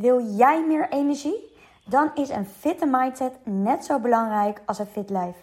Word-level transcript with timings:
Wil 0.00 0.22
jij 0.22 0.64
meer 0.66 0.88
energie? 0.88 1.54
Dan 1.84 2.10
is 2.14 2.28
een 2.28 2.46
fitte 2.46 2.86
mindset 2.86 3.32
net 3.42 3.84
zo 3.84 3.98
belangrijk 3.98 4.60
als 4.66 4.78
een 4.78 4.86
fit 4.86 5.10
lijf. 5.10 5.36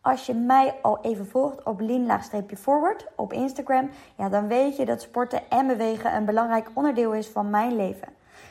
Als 0.00 0.26
je 0.26 0.34
mij 0.34 0.74
al 0.82 0.98
even 1.02 1.26
volgt 1.26 1.62
op 1.62 1.80
lean-forward 1.80 3.06
op 3.14 3.32
Instagram, 3.32 3.90
ja, 4.16 4.28
dan 4.28 4.48
weet 4.48 4.76
je 4.76 4.84
dat 4.84 5.02
sporten 5.02 5.50
en 5.50 5.66
bewegen 5.66 6.14
een 6.14 6.24
belangrijk 6.24 6.70
onderdeel 6.74 7.12
is 7.12 7.28
van 7.28 7.50
mijn 7.50 7.76
leven. 7.76 8.08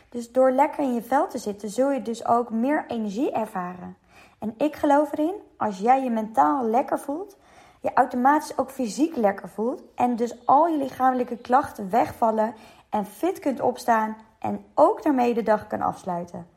Dus 0.09 0.31
door 0.31 0.51
lekker 0.51 0.83
in 0.83 0.93
je 0.93 1.01
vel 1.01 1.27
te 1.27 1.37
zitten, 1.37 1.69
zul 1.69 1.91
je 1.91 2.01
dus 2.01 2.27
ook 2.27 2.49
meer 2.49 2.85
energie 2.87 3.31
ervaren. 3.31 3.97
En 4.39 4.53
ik 4.57 4.75
geloof 4.75 5.11
erin, 5.11 5.35
als 5.57 5.79
jij 5.79 6.03
je 6.03 6.09
mentaal 6.09 6.65
lekker 6.65 6.99
voelt, 6.99 7.37
je 7.81 7.93
automatisch 7.93 8.57
ook 8.57 8.69
fysiek 8.69 9.15
lekker 9.15 9.49
voelt 9.49 9.83
en 9.95 10.15
dus 10.15 10.45
al 10.45 10.67
je 10.67 10.77
lichamelijke 10.77 11.37
klachten 11.37 11.89
wegvallen 11.89 12.53
en 12.89 13.05
fit 13.05 13.39
kunt 13.39 13.61
opstaan 13.61 14.17
en 14.45 14.65
ook 14.73 15.03
daarmee 15.03 15.33
de 15.33 15.43
dag 15.43 15.67
kan 15.67 15.81
afsluiten. 15.81 16.47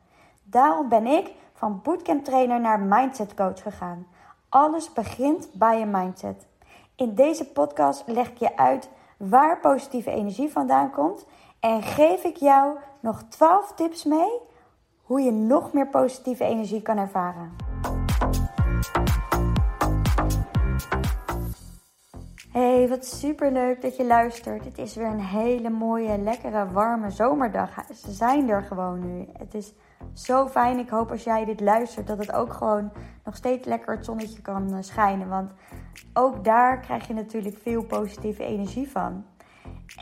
Daarom 0.43 0.89
ben 0.89 1.05
ik 1.05 1.33
van 1.53 1.79
bootcamp 1.83 2.23
trainer 2.23 2.59
naar 2.59 2.79
mindset 2.79 3.33
coach 3.33 3.61
gegaan. 3.61 4.07
Alles 4.49 4.93
begint 4.93 5.49
bij 5.53 5.79
je 5.79 5.85
mindset. 5.85 6.47
In 6.95 7.15
deze 7.15 7.45
podcast 7.45 8.03
leg 8.07 8.29
ik 8.29 8.37
je 8.37 8.57
uit 8.57 8.89
waar 9.17 9.59
positieve 9.59 10.11
energie 10.11 10.51
vandaan 10.51 10.91
komt 10.91 11.25
en 11.59 11.81
geef 11.81 12.23
ik 12.23 12.35
jou 12.35 12.77
nog 12.99 13.23
12 13.23 13.73
tips 13.73 14.03
mee 14.03 14.39
hoe 15.03 15.21
je 15.21 15.31
nog 15.31 15.73
meer 15.73 15.87
positieve 15.87 16.43
energie 16.43 16.81
kan 16.81 16.97
ervaren. 16.97 17.68
Hey, 22.49 22.87
wat 22.87 23.05
super 23.05 23.51
leuk 23.51 23.81
dat 23.81 23.95
je 23.95 24.05
luistert. 24.05 24.65
Het 24.65 24.77
is 24.77 24.95
weer 24.95 25.05
een 25.05 25.19
hele 25.19 25.69
mooie, 25.69 26.17
lekkere, 26.17 26.71
warme 26.71 27.11
zomerdag. 27.11 27.69
Ze 27.93 28.11
zijn 28.11 28.49
er 28.49 28.63
gewoon 28.63 28.99
nu. 28.99 29.27
Het 29.37 29.53
is 29.53 29.73
zo 30.13 30.47
fijn. 30.47 30.79
Ik 30.79 30.89
hoop 30.89 31.11
als 31.11 31.23
jij 31.23 31.45
dit 31.45 31.59
luistert 31.59 32.07
dat 32.07 32.17
het 32.17 32.31
ook 32.31 32.53
gewoon 32.53 32.91
nog 33.25 33.35
steeds 33.35 33.65
lekker 33.65 33.95
het 33.95 34.05
zonnetje 34.05 34.41
kan 34.41 34.73
eh, 34.73 34.77
schijnen. 34.81 35.29
Want 35.29 35.51
ook 36.13 36.43
daar 36.43 36.79
krijg 36.79 37.07
je 37.07 37.13
natuurlijk 37.13 37.57
veel 37.57 37.83
positieve 37.83 38.43
energie 38.43 38.89
van. 38.89 39.25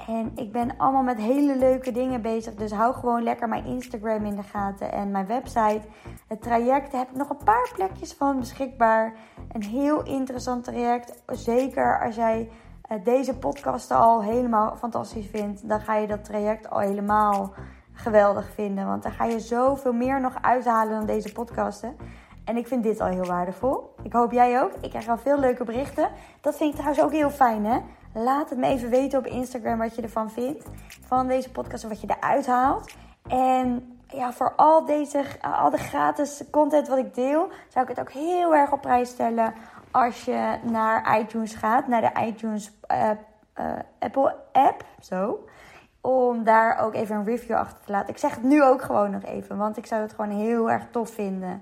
En 0.07 0.31
ik 0.35 0.51
ben 0.51 0.77
allemaal 0.77 1.03
met 1.03 1.17
hele 1.17 1.57
leuke 1.57 1.91
dingen 1.91 2.21
bezig. 2.21 2.53
Dus 2.53 2.71
hou 2.71 2.93
gewoon 2.93 3.23
lekker 3.23 3.49
mijn 3.49 3.65
Instagram 3.65 4.25
in 4.25 4.35
de 4.35 4.43
gaten 4.43 4.91
en 4.91 5.11
mijn 5.11 5.25
website. 5.25 5.81
Het 6.27 6.41
traject 6.41 6.91
heb 6.91 7.09
ik 7.09 7.15
nog 7.15 7.29
een 7.29 7.43
paar 7.43 7.69
plekjes 7.75 8.13
van 8.13 8.39
beschikbaar. 8.39 9.13
Een 9.51 9.63
heel 9.63 10.03
interessant 10.03 10.63
traject. 10.63 11.23
Zeker 11.27 12.05
als 12.05 12.15
jij 12.15 12.49
eh, 12.81 13.03
deze 13.03 13.37
podcast 13.37 13.91
al 13.91 14.23
helemaal 14.23 14.75
fantastisch 14.75 15.27
vindt. 15.27 15.69
Dan 15.69 15.79
ga 15.79 15.95
je 15.95 16.07
dat 16.07 16.23
traject 16.23 16.69
al 16.69 16.79
helemaal 16.79 17.53
geweldig 17.93 18.49
vinden. 18.53 18.87
Want 18.87 19.03
dan 19.03 19.11
ga 19.11 19.25
je 19.25 19.39
zoveel 19.39 19.93
meer 19.93 20.21
nog 20.21 20.37
uithalen 20.41 20.97
dan 20.97 21.05
deze 21.05 21.31
podcasten. 21.31 21.95
En 22.47 22.57
ik 22.57 22.67
vind 22.67 22.83
dit 22.83 22.99
al 22.99 23.07
heel 23.07 23.25
waardevol. 23.25 23.93
Ik 24.03 24.13
hoop 24.13 24.31
jij 24.31 24.61
ook. 24.61 24.71
Ik 24.81 24.89
krijg 24.89 25.07
al 25.07 25.17
veel 25.17 25.39
leuke 25.39 25.63
berichten. 25.63 26.09
Dat 26.41 26.57
vind 26.57 26.69
ik 26.69 26.75
trouwens 26.75 27.03
ook 27.03 27.11
heel 27.11 27.29
fijn, 27.29 27.65
hè? 27.65 27.79
Laat 28.13 28.49
het 28.49 28.59
me 28.59 28.65
even 28.65 28.89
weten 28.89 29.19
op 29.19 29.25
Instagram 29.25 29.77
wat 29.77 29.95
je 29.95 30.01
ervan 30.01 30.31
vindt. 30.31 30.65
Van 31.05 31.27
deze 31.27 31.51
podcast 31.51 31.83
en 31.83 31.89
wat 31.89 32.01
je 32.01 32.15
eruit 32.17 32.47
haalt. 32.47 32.93
En 33.27 33.97
ja, 34.07 34.33
voor 34.33 34.53
al 34.55 34.85
deze, 34.85 35.23
al 35.41 35.69
de 35.69 35.77
gratis 35.77 36.43
content 36.51 36.87
wat 36.87 36.97
ik 36.97 37.15
deel, 37.15 37.49
zou 37.67 37.89
ik 37.89 37.95
het 37.95 37.99
ook 37.99 38.11
heel 38.11 38.55
erg 38.55 38.71
op 38.71 38.81
prijs 38.81 39.09
stellen 39.09 39.53
als 39.91 40.25
je 40.25 40.57
naar 40.63 41.19
iTunes 41.19 41.55
gaat, 41.55 41.87
naar 41.87 42.01
de 42.01 42.25
iTunes 42.25 42.71
uh, 42.91 43.09
uh, 43.59 43.65
Apple 43.99 44.35
app, 44.51 44.85
zo. 44.99 45.45
Om 46.01 46.43
daar 46.43 46.77
ook 46.77 46.93
even 46.93 47.15
een 47.15 47.25
review 47.25 47.55
achter 47.55 47.85
te 47.85 47.91
laten. 47.91 48.09
Ik 48.09 48.17
zeg 48.17 48.35
het 48.35 48.43
nu 48.43 48.63
ook 48.63 48.81
gewoon 48.81 49.11
nog 49.11 49.23
even, 49.23 49.57
want 49.57 49.77
ik 49.77 49.85
zou 49.85 50.01
het 50.01 50.13
gewoon 50.13 50.31
heel 50.31 50.71
erg 50.71 50.87
tof 50.91 51.09
vinden 51.09 51.61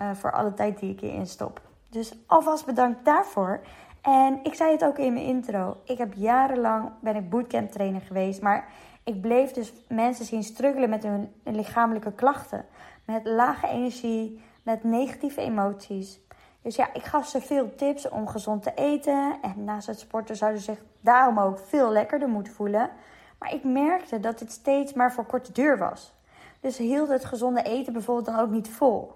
uh, 0.00 0.10
voor 0.14 0.32
alle 0.32 0.54
tijd 0.54 0.78
die 0.78 0.92
ik 0.92 1.00
hierin 1.00 1.26
stop. 1.26 1.60
Dus 1.88 2.14
alvast 2.26 2.66
bedankt 2.66 3.04
daarvoor. 3.04 3.60
En 4.00 4.40
ik 4.42 4.54
zei 4.54 4.72
het 4.72 4.84
ook 4.84 4.98
in 4.98 5.12
mijn 5.12 5.26
intro. 5.26 5.76
Ik 5.84 5.98
heb 5.98 6.12
jarenlang 6.14 6.90
ben 7.00 7.16
ik 7.16 7.30
bootcamp 7.30 7.70
trainer 7.70 8.00
geweest, 8.00 8.42
maar 8.42 8.68
ik 9.04 9.20
bleef 9.20 9.52
dus 9.52 9.72
mensen 9.88 10.24
zien 10.24 10.42
struggelen 10.42 10.90
met 10.90 11.02
hun 11.02 11.32
lichamelijke 11.44 12.12
klachten, 12.12 12.64
met 13.04 13.24
lage 13.24 13.68
energie, 13.68 14.42
met 14.62 14.84
negatieve 14.84 15.40
emoties. 15.40 16.20
Dus 16.62 16.76
ja, 16.76 16.94
ik 16.94 17.02
gaf 17.02 17.28
ze 17.28 17.40
veel 17.40 17.74
tips 17.74 18.08
om 18.08 18.28
gezond 18.28 18.62
te 18.62 18.72
eten. 18.74 19.36
En 19.42 19.64
naast 19.64 19.86
het 19.86 19.98
sporten 19.98 20.36
zouden 20.36 20.60
ze 20.60 20.72
zich 20.72 20.82
daarom 21.00 21.38
ook 21.38 21.58
veel 21.58 21.90
lekkerder 21.90 22.28
moeten 22.28 22.52
voelen. 22.52 22.90
Maar 23.38 23.54
ik 23.54 23.64
merkte 23.64 24.20
dat 24.20 24.40
het 24.40 24.52
steeds 24.52 24.92
maar 24.92 25.12
voor 25.12 25.24
korte 25.24 25.52
duur 25.52 25.78
was. 25.78 26.12
Dus 26.60 26.76
hield 26.76 27.08
het 27.08 27.24
gezonde 27.24 27.62
eten 27.62 27.92
bijvoorbeeld 27.92 28.26
dan 28.26 28.38
ook 28.38 28.50
niet 28.50 28.68
vol. 28.68 29.12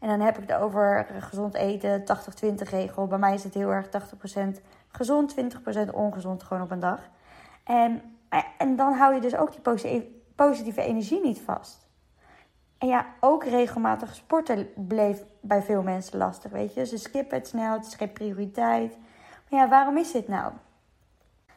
En 0.00 0.08
dan 0.08 0.20
heb 0.20 0.38
ik 0.38 0.48
het 0.48 0.58
over 0.58 1.06
gezond 1.18 1.54
eten, 1.54 2.02
80-20 2.02 2.04
regel. 2.54 3.06
Bij 3.06 3.18
mij 3.18 3.34
is 3.34 3.44
het 3.44 3.54
heel 3.54 3.70
erg 3.70 3.86
80% 3.86 3.90
gezond, 4.88 5.34
20% 5.88 5.90
ongezond 5.92 6.42
gewoon 6.42 6.62
op 6.62 6.70
een 6.70 6.80
dag. 6.80 7.00
En, 7.64 8.02
en 8.58 8.76
dan 8.76 8.92
hou 8.92 9.14
je 9.14 9.20
dus 9.20 9.36
ook 9.36 9.52
die 9.52 10.22
positieve 10.34 10.82
energie 10.82 11.20
niet 11.22 11.40
vast. 11.40 11.88
En 12.78 12.88
ja, 12.88 13.06
ook 13.20 13.44
regelmatig 13.44 14.14
sporten 14.14 14.68
bleef 14.74 15.24
bij 15.40 15.62
veel 15.62 15.82
mensen 15.82 16.18
lastig, 16.18 16.50
weet 16.50 16.74
je. 16.74 16.86
Ze 16.86 16.98
skippen 16.98 17.38
het 17.38 17.48
snel, 17.48 17.72
het 17.72 17.86
is 17.86 17.94
geen 17.94 18.12
prioriteit. 18.12 18.96
Maar 19.48 19.60
ja, 19.60 19.68
waarom 19.68 19.96
is 19.96 20.12
dit 20.12 20.28
nou? 20.28 20.52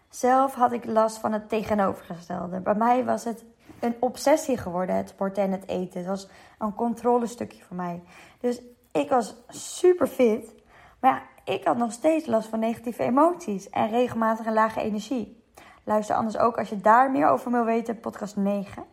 Zelf 0.09 0.53
had 0.53 0.71
ik 0.71 0.85
last 0.85 1.17
van 1.17 1.31
het 1.33 1.49
tegenovergestelde. 1.49 2.59
Bij 2.59 2.75
mij 2.75 3.05
was 3.05 3.23
het 3.23 3.43
een 3.79 3.95
obsessie 3.99 4.57
geworden, 4.57 4.95
het 4.95 5.09
sporten 5.09 5.43
en 5.43 5.51
het 5.51 5.67
eten. 5.67 5.99
Het 5.99 6.09
was 6.09 6.27
een 6.59 6.75
controlestukje 6.75 7.63
voor 7.63 7.75
mij. 7.75 8.01
Dus 8.43 8.61
ik 8.91 9.09
was 9.09 9.35
super 9.47 10.07
fit. 10.07 10.53
Maar 10.99 11.11
ja, 11.11 11.53
ik 11.53 11.63
had 11.63 11.77
nog 11.77 11.91
steeds 11.91 12.25
last 12.25 12.49
van 12.49 12.59
negatieve 12.59 13.03
emoties 13.03 13.69
en 13.69 13.89
regelmatig 13.89 14.45
een 14.45 14.53
lage 14.53 14.81
energie. 14.81 15.43
Luister 15.83 16.15
anders 16.15 16.37
ook 16.37 16.57
als 16.57 16.69
je 16.69 16.81
daar 16.81 17.11
meer 17.11 17.27
over 17.27 17.51
wil 17.51 17.65
weten, 17.65 17.99
podcast 17.99 18.35
9. 18.35 18.83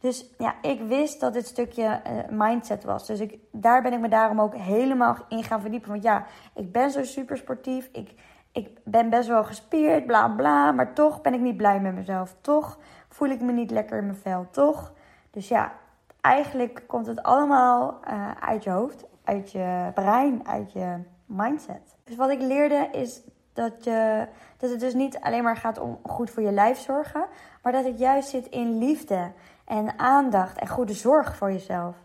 Dus 0.00 0.30
ja, 0.38 0.54
ik 0.62 0.80
wist 0.80 1.20
dat 1.20 1.32
dit 1.32 1.46
stukje 1.46 2.00
uh, 2.06 2.38
mindset 2.38 2.84
was. 2.84 3.06
Dus 3.06 3.20
ik, 3.20 3.38
daar 3.52 3.82
ben 3.82 3.92
ik 3.92 4.00
me 4.00 4.08
daarom 4.08 4.40
ook 4.40 4.56
helemaal 4.56 5.16
in 5.28 5.44
gaan 5.44 5.60
verdiepen. 5.60 5.90
Want 5.90 6.02
ja, 6.02 6.26
ik 6.54 6.72
ben 6.72 6.90
zo 6.90 7.04
super 7.04 7.36
sportief. 7.36 7.88
Ik, 7.92 8.14
ik 8.52 8.68
ben 8.84 9.10
best 9.10 9.28
wel 9.28 9.44
gespierd, 9.44 10.06
bla 10.06 10.28
bla. 10.28 10.72
Maar 10.72 10.94
toch 10.94 11.20
ben 11.20 11.34
ik 11.34 11.40
niet 11.40 11.56
blij 11.56 11.80
met 11.80 11.94
mezelf. 11.94 12.36
Toch 12.40 12.78
voel 13.08 13.28
ik 13.28 13.40
me 13.40 13.52
niet 13.52 13.70
lekker 13.70 13.98
in 13.98 14.06
mijn 14.06 14.18
vel. 14.18 14.46
Toch? 14.50 14.92
Dus 15.30 15.48
ja, 15.48 15.72
eigenlijk 16.20 16.82
komt 16.86 17.06
het 17.06 17.22
allemaal 17.22 18.00
uh, 18.08 18.30
uit 18.40 18.64
je 18.64 18.70
hoofd, 18.70 19.04
uit 19.24 19.52
je 19.52 19.90
brein, 19.94 20.46
uit 20.46 20.72
je 20.72 21.02
mindset. 21.26 21.96
Dus 22.04 22.16
wat 22.16 22.30
ik 22.30 22.40
leerde 22.40 22.88
is 22.92 23.22
dat, 23.52 23.84
je, 23.84 24.26
dat 24.56 24.70
het 24.70 24.80
dus 24.80 24.94
niet 24.94 25.20
alleen 25.20 25.42
maar 25.42 25.56
gaat 25.56 25.78
om 25.78 25.98
goed 26.02 26.30
voor 26.30 26.42
je 26.42 26.52
lijf 26.52 26.78
zorgen, 26.78 27.26
maar 27.62 27.72
dat 27.72 27.84
het 27.84 27.98
juist 27.98 28.28
zit 28.28 28.46
in 28.46 28.78
liefde 28.78 29.32
en 29.64 29.98
aandacht 29.98 30.58
en 30.58 30.68
goede 30.68 30.92
zorg 30.92 31.36
voor 31.36 31.52
jezelf. 31.52 31.96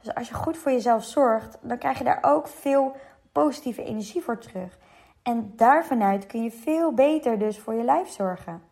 Dus 0.00 0.14
als 0.14 0.28
je 0.28 0.34
goed 0.34 0.56
voor 0.56 0.72
jezelf 0.72 1.04
zorgt, 1.04 1.58
dan 1.60 1.78
krijg 1.78 1.98
je 1.98 2.04
daar 2.04 2.18
ook 2.22 2.48
veel 2.48 2.96
positieve 3.32 3.84
energie 3.84 4.22
voor 4.22 4.38
terug. 4.38 4.78
En 5.22 5.52
daarvanuit 5.56 6.26
kun 6.26 6.42
je 6.42 6.50
veel 6.50 6.92
beter 6.92 7.38
dus 7.38 7.58
voor 7.58 7.74
je 7.74 7.84
lijf 7.84 8.08
zorgen. 8.08 8.62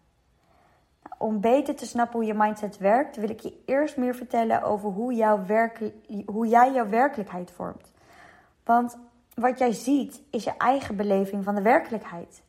Om 1.24 1.40
beter 1.40 1.74
te 1.74 1.86
snappen 1.86 2.18
hoe 2.18 2.28
je 2.28 2.34
mindset 2.34 2.78
werkt, 2.78 3.16
wil 3.16 3.30
ik 3.30 3.40
je 3.40 3.62
eerst 3.66 3.96
meer 3.96 4.14
vertellen 4.14 4.62
over 4.62 4.90
hoe, 4.90 5.14
jouw 5.14 5.44
hoe 6.26 6.46
jij 6.46 6.72
jouw 6.72 6.88
werkelijkheid 6.88 7.50
vormt. 7.50 7.92
Want 8.64 8.98
wat 9.34 9.58
jij 9.58 9.72
ziet 9.72 10.22
is 10.30 10.44
je 10.44 10.56
eigen 10.56 10.96
beleving 10.96 11.44
van 11.44 11.54
de 11.54 11.62
werkelijkheid. 11.62 12.42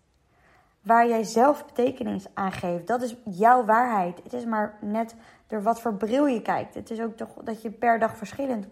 Waar 0.81 1.07
jij 1.07 1.23
zelf 1.23 1.65
betekenis 1.65 2.25
aan 2.33 2.51
geeft, 2.51 2.87
dat 2.87 3.01
is 3.01 3.15
jouw 3.25 3.65
waarheid. 3.65 4.23
Het 4.23 4.33
is 4.33 4.45
maar 4.45 4.77
net 4.81 5.15
door 5.47 5.61
wat 5.61 5.81
voor 5.81 5.93
bril 5.93 6.25
je 6.25 6.41
kijkt. 6.41 6.73
Het 6.73 6.89
is 6.89 7.01
ook 7.01 7.15
toch 7.15 7.33
dat 7.43 7.61
je 7.61 7.71
per 7.71 7.99
dag 7.99 8.17
verschillend 8.17 8.67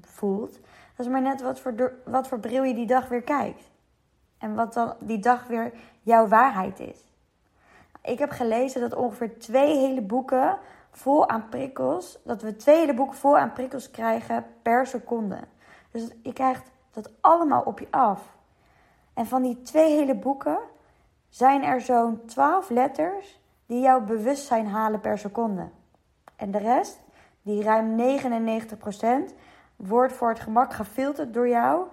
voelt. 0.00 0.52
Dat 0.96 1.06
is 1.06 1.12
maar 1.12 1.22
net 1.22 1.42
wat 1.42 1.60
voor, 1.60 1.92
wat 2.04 2.28
voor 2.28 2.40
bril 2.40 2.62
je 2.62 2.74
die 2.74 2.86
dag 2.86 3.08
weer 3.08 3.22
kijkt. 3.22 3.70
En 4.38 4.54
wat 4.54 4.74
dan 4.74 4.94
die 5.00 5.18
dag 5.18 5.46
weer 5.46 5.72
jouw 6.02 6.28
waarheid 6.28 6.80
is. 6.80 7.06
Ik 8.06 8.18
heb 8.18 8.30
gelezen 8.30 8.80
dat 8.80 8.94
ongeveer 8.94 9.38
twee 9.38 9.76
hele 9.76 10.00
boeken 10.00 10.58
vol 10.90 11.28
aan 11.28 11.48
prikkels, 11.48 12.18
dat 12.24 12.42
we 12.42 12.56
twee 12.56 12.76
hele 12.76 12.94
boeken 12.94 13.16
vol 13.16 13.38
aan 13.38 13.52
prikkels 13.52 13.90
krijgen 13.90 14.46
per 14.62 14.86
seconde. 14.86 15.38
Dus 15.90 16.08
je 16.22 16.32
krijgt 16.32 16.70
dat 16.90 17.10
allemaal 17.20 17.62
op 17.62 17.78
je 17.78 17.86
af. 17.90 18.36
En 19.14 19.26
van 19.26 19.42
die 19.42 19.62
twee 19.62 19.94
hele 19.96 20.14
boeken 20.14 20.58
zijn 21.28 21.64
er 21.64 21.80
zo'n 21.80 22.24
12 22.26 22.70
letters 22.70 23.40
die 23.66 23.80
jouw 23.80 24.00
bewustzijn 24.00 24.66
halen 24.66 25.00
per 25.00 25.18
seconde. 25.18 25.68
En 26.36 26.50
de 26.50 26.58
rest, 26.58 27.00
die 27.42 27.62
ruim 27.62 28.18
99%, 29.30 29.34
wordt 29.76 30.12
voor 30.12 30.28
het 30.28 30.40
gemak 30.40 30.72
gefilterd 30.72 31.34
door 31.34 31.48
jou 31.48 31.86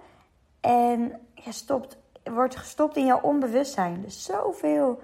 en 0.60 1.20
je 1.34 1.52
stopt, 1.52 1.98
wordt 2.24 2.56
gestopt 2.56 2.96
in 2.96 3.06
jouw 3.06 3.20
onbewustzijn. 3.20 4.00
Dus 4.00 4.24
zoveel 4.24 5.00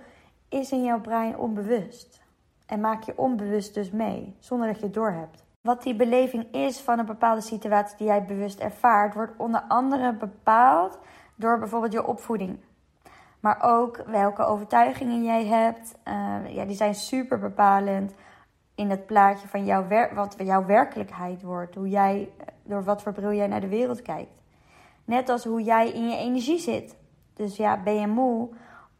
is 0.50 0.72
in 0.72 0.84
jouw 0.84 1.00
brein 1.00 1.38
onbewust. 1.38 2.20
En 2.66 2.80
maak 2.80 3.02
je 3.02 3.18
onbewust 3.18 3.74
dus 3.74 3.90
mee, 3.90 4.36
zonder 4.38 4.66
dat 4.66 4.78
je 4.78 4.84
het 4.84 4.94
doorhebt. 4.94 5.44
Wat 5.60 5.82
die 5.82 5.94
beleving 5.94 6.54
is 6.54 6.80
van 6.80 6.98
een 6.98 7.06
bepaalde 7.06 7.40
situatie 7.40 7.96
die 7.96 8.06
jij 8.06 8.24
bewust 8.24 8.60
ervaart, 8.60 9.14
wordt 9.14 9.32
onder 9.36 9.60
andere 9.68 10.12
bepaald 10.12 10.98
door 11.34 11.58
bijvoorbeeld 11.58 11.92
je 11.92 12.06
opvoeding. 12.06 12.58
Maar 13.40 13.58
ook 13.62 14.02
welke 14.06 14.44
overtuigingen 14.44 15.24
jij 15.24 15.46
hebt. 15.46 15.94
Uh, 16.08 16.54
ja, 16.54 16.64
die 16.64 16.76
zijn 16.76 16.94
super 16.94 17.38
bepalend 17.38 18.14
in 18.74 18.90
het 18.90 19.06
plaatje 19.06 19.48
van 19.48 19.64
jouw 19.64 19.86
wat 20.14 20.34
jouw 20.38 20.66
werkelijkheid 20.66 21.42
wordt. 21.42 21.74
Hoe 21.74 21.88
jij, 21.88 22.28
door 22.62 22.84
wat 22.84 23.02
voor 23.02 23.12
bril 23.12 23.32
jij 23.32 23.46
naar 23.46 23.60
de 23.60 23.68
wereld 23.68 24.02
kijkt. 24.02 24.32
Net 25.04 25.28
als 25.28 25.44
hoe 25.44 25.62
jij 25.62 25.90
in 25.90 26.08
je 26.08 26.16
energie 26.16 26.58
zit. 26.58 26.96
Dus 27.34 27.56
ja, 27.56 27.82
ben 27.82 27.94
je 27.94 28.06
moe 28.06 28.48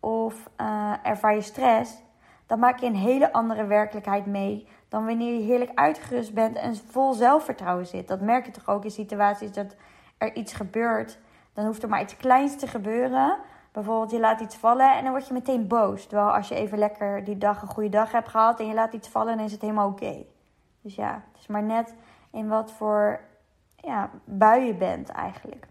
of 0.01 0.51
uh, 0.61 0.93
ervaar 1.03 1.35
je 1.35 1.41
stress, 1.41 2.03
dan 2.47 2.59
maak 2.59 2.79
je 2.79 2.87
een 2.87 2.97
hele 2.97 3.33
andere 3.33 3.65
werkelijkheid 3.65 4.27
mee 4.27 4.67
dan 4.91 5.07
wanneer 5.07 5.35
je 5.35 5.45
heerlijk 5.45 5.71
uitgerust 5.75 6.35
bent 6.35 6.57
en 6.57 6.77
vol 6.77 7.13
zelfvertrouwen 7.13 7.87
zit. 7.87 8.09
Dat 8.09 8.21
merk 8.21 8.47
je 8.47 8.51
toch 8.51 8.69
ook 8.69 8.85
in 8.85 8.91
situaties 8.91 9.53
dat 9.53 9.77
er 10.19 10.35
iets 10.35 10.53
gebeurt. 10.53 11.19
Dan 11.53 11.65
hoeft 11.65 11.83
er 11.83 11.89
maar 11.89 12.01
iets 12.01 12.17
kleins 12.17 12.57
te 12.57 12.67
gebeuren. 12.67 13.39
Bijvoorbeeld, 13.73 14.11
je 14.11 14.21
laat 14.21 14.41
iets 14.41 14.57
vallen 14.57 14.97
en 14.97 15.03
dan 15.03 15.13
word 15.13 15.27
je 15.27 15.33
meteen 15.33 15.67
boos. 15.67 16.07
Terwijl 16.07 16.31
als 16.31 16.49
je 16.49 16.55
even 16.55 16.79
lekker 16.79 17.25
die 17.25 17.39
dag 17.39 17.63
een 17.63 17.69
goede 17.69 17.89
dag 17.89 18.13
hebt 18.13 18.29
gehad 18.29 18.61
en 18.61 18.67
je 18.67 18.75
laat 18.75 18.93
iets 18.93 19.09
vallen, 19.09 19.37
dan 19.37 19.45
is 19.45 19.53
het 19.53 19.61
helemaal 19.61 19.89
oké. 19.89 20.25
Dus 20.83 20.95
ja, 20.95 21.13
het 21.33 21.41
is 21.41 21.47
maar 21.47 21.63
net 21.63 21.95
in 22.31 22.49
wat 22.49 22.73
voor 22.73 23.21
ja, 23.77 24.11
bui 24.25 24.65
je 24.65 24.75
bent 24.75 25.09
eigenlijk. 25.09 25.67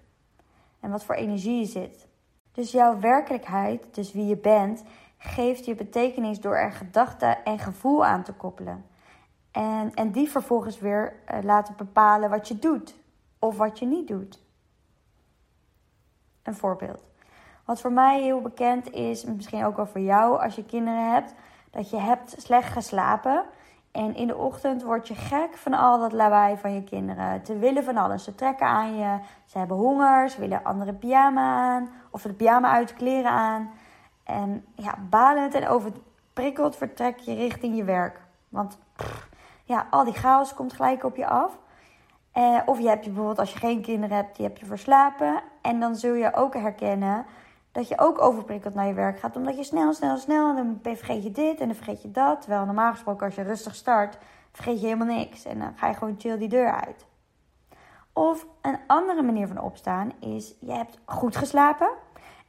En 0.80 0.92
wat 0.92 1.04
voor 1.04 1.16
energie 1.16 1.60
je 1.60 1.66
zit. 1.66 2.08
Dus 2.52 2.72
jouw 2.72 3.00
werkelijkheid, 3.00 3.96
dus 3.96 4.12
wie 4.12 4.26
je 4.26 4.38
bent, 4.38 4.84
geeft 5.18 5.66
je 5.66 5.76
betekenis 5.76 6.42
door 6.42 6.56
er 6.56 6.72
gedachten 6.72 7.44
en 7.46 7.60
gevoel 7.60 8.06
aan 8.06 8.24
te 8.24 8.34
koppelen. 8.34 8.86
En, 9.52 9.92
en 9.94 10.12
die 10.12 10.30
vervolgens 10.30 10.80
weer 10.80 11.14
uh, 11.32 11.44
laten 11.44 11.76
bepalen 11.78 12.30
wat 12.30 12.48
je 12.48 12.60
doet 12.60 12.96
of 13.40 13.58
wat 13.58 13.80
je 13.80 13.86
niet 13.86 14.08
doet. 14.08 14.40
Een 16.44 16.56
voorbeeld. 16.56 17.04
Wat 17.66 17.82
voor 17.82 17.92
mij 17.92 18.22
heel 18.22 18.42
bekend 18.42 18.92
is, 18.92 19.24
misschien 19.24 19.64
ook 19.64 19.76
wel 19.76 19.88
voor 19.88 20.02
jou 20.02 20.42
als 20.42 20.56
je 20.56 20.66
kinderen 20.66 21.12
hebt, 21.12 21.34
dat 21.70 21.90
je 21.90 21.98
hebt 21.98 22.36
slecht 22.38 22.72
geslapen. 22.72 23.46
En 23.92 24.16
in 24.16 24.28
de 24.28 24.38
ochtend 24.38 24.84
word 24.84 25.08
je 25.08 25.16
gek 25.16 25.58
van 25.58 25.74
al 25.74 26.00
dat 26.00 26.12
lawaai 26.12 26.58
van 26.58 26.74
je 26.74 26.84
kinderen. 26.84 27.42
Te 27.44 27.58
willen 27.58 27.84
van 27.84 27.98
alles. 27.98 28.24
Ze 28.24 28.36
trekken 28.36 28.68
aan 28.68 28.98
je. 28.98 29.20
Ze 29.46 29.58
hebben 29.58 29.78
honger. 29.78 30.30
Ze 30.30 30.40
willen 30.40 30.64
andere 30.64 30.94
pyjama 30.94 31.56
aan. 31.56 31.90
Of 32.12 32.22
de 32.22 32.34
pyjama 32.34 32.72
uit 32.72 32.94
kleren 32.94 33.32
aan. 33.32 33.72
En 34.24 34.66
ja, 34.76 34.96
balend 35.10 35.54
en 35.54 35.68
overprikkeld 35.68 36.76
vertrek 36.76 37.20
je 37.20 37.34
richting 37.34 37.76
je 37.76 37.84
werk. 37.84 38.22
Want 38.50 38.78
ja, 39.64 39.88
al 39.90 40.04
die 40.04 40.14
chaos 40.14 40.54
komt 40.54 40.74
gelijk 40.74 41.04
op 41.04 41.16
je 41.16 41.28
af. 41.28 41.58
Eh, 42.32 42.60
of 42.66 42.80
je 42.80 42.88
hebt 42.88 43.04
je 43.04 43.10
bijvoorbeeld, 43.10 43.40
als 43.40 43.54
je 43.54 43.60
geen 43.60 43.82
kinderen 43.82 44.16
hebt, 44.16 44.36
die 44.36 44.46
heb 44.46 44.58
je 44.58 44.66
verslapen. 44.66 45.42
En 45.62 45.80
dan 45.80 45.96
zul 45.96 46.14
je 46.14 46.34
ook 46.34 46.54
herkennen 46.54 47.26
dat 47.80 47.88
je 47.88 48.00
ook 48.00 48.22
overprikkeld 48.22 48.74
naar 48.74 48.88
je 48.88 48.94
werk 48.94 49.20
gaat. 49.20 49.36
Omdat 49.36 49.58
je 49.58 49.64
snel, 49.64 49.94
snel, 49.94 50.18
snel, 50.18 50.50
en 50.50 50.56
dan 50.56 50.96
vergeet 50.96 51.24
je 51.24 51.32
dit 51.32 51.60
en 51.60 51.68
dan 51.68 51.76
vergeet 51.76 52.02
je 52.02 52.12
dat. 52.12 52.42
Terwijl 52.42 52.66
normaal 52.66 52.92
gesproken 52.92 53.26
als 53.26 53.36
je 53.36 53.42
rustig 53.42 53.76
start, 53.76 54.18
vergeet 54.52 54.80
je 54.80 54.86
helemaal 54.86 55.16
niks. 55.16 55.46
En 55.46 55.60
dan 55.60 55.74
ga 55.76 55.88
je 55.88 55.94
gewoon 55.94 56.16
chill 56.18 56.38
die 56.38 56.50
deur 56.50 56.72
uit. 56.72 57.06
Of 58.14 58.46
een 58.62 58.78
andere 58.88 59.22
manier 59.22 59.48
van 59.48 59.62
opstaan 59.62 60.12
is, 60.20 60.56
je 60.60 60.72
hebt 60.72 61.00
goed 61.06 61.36
geslapen 61.36 61.90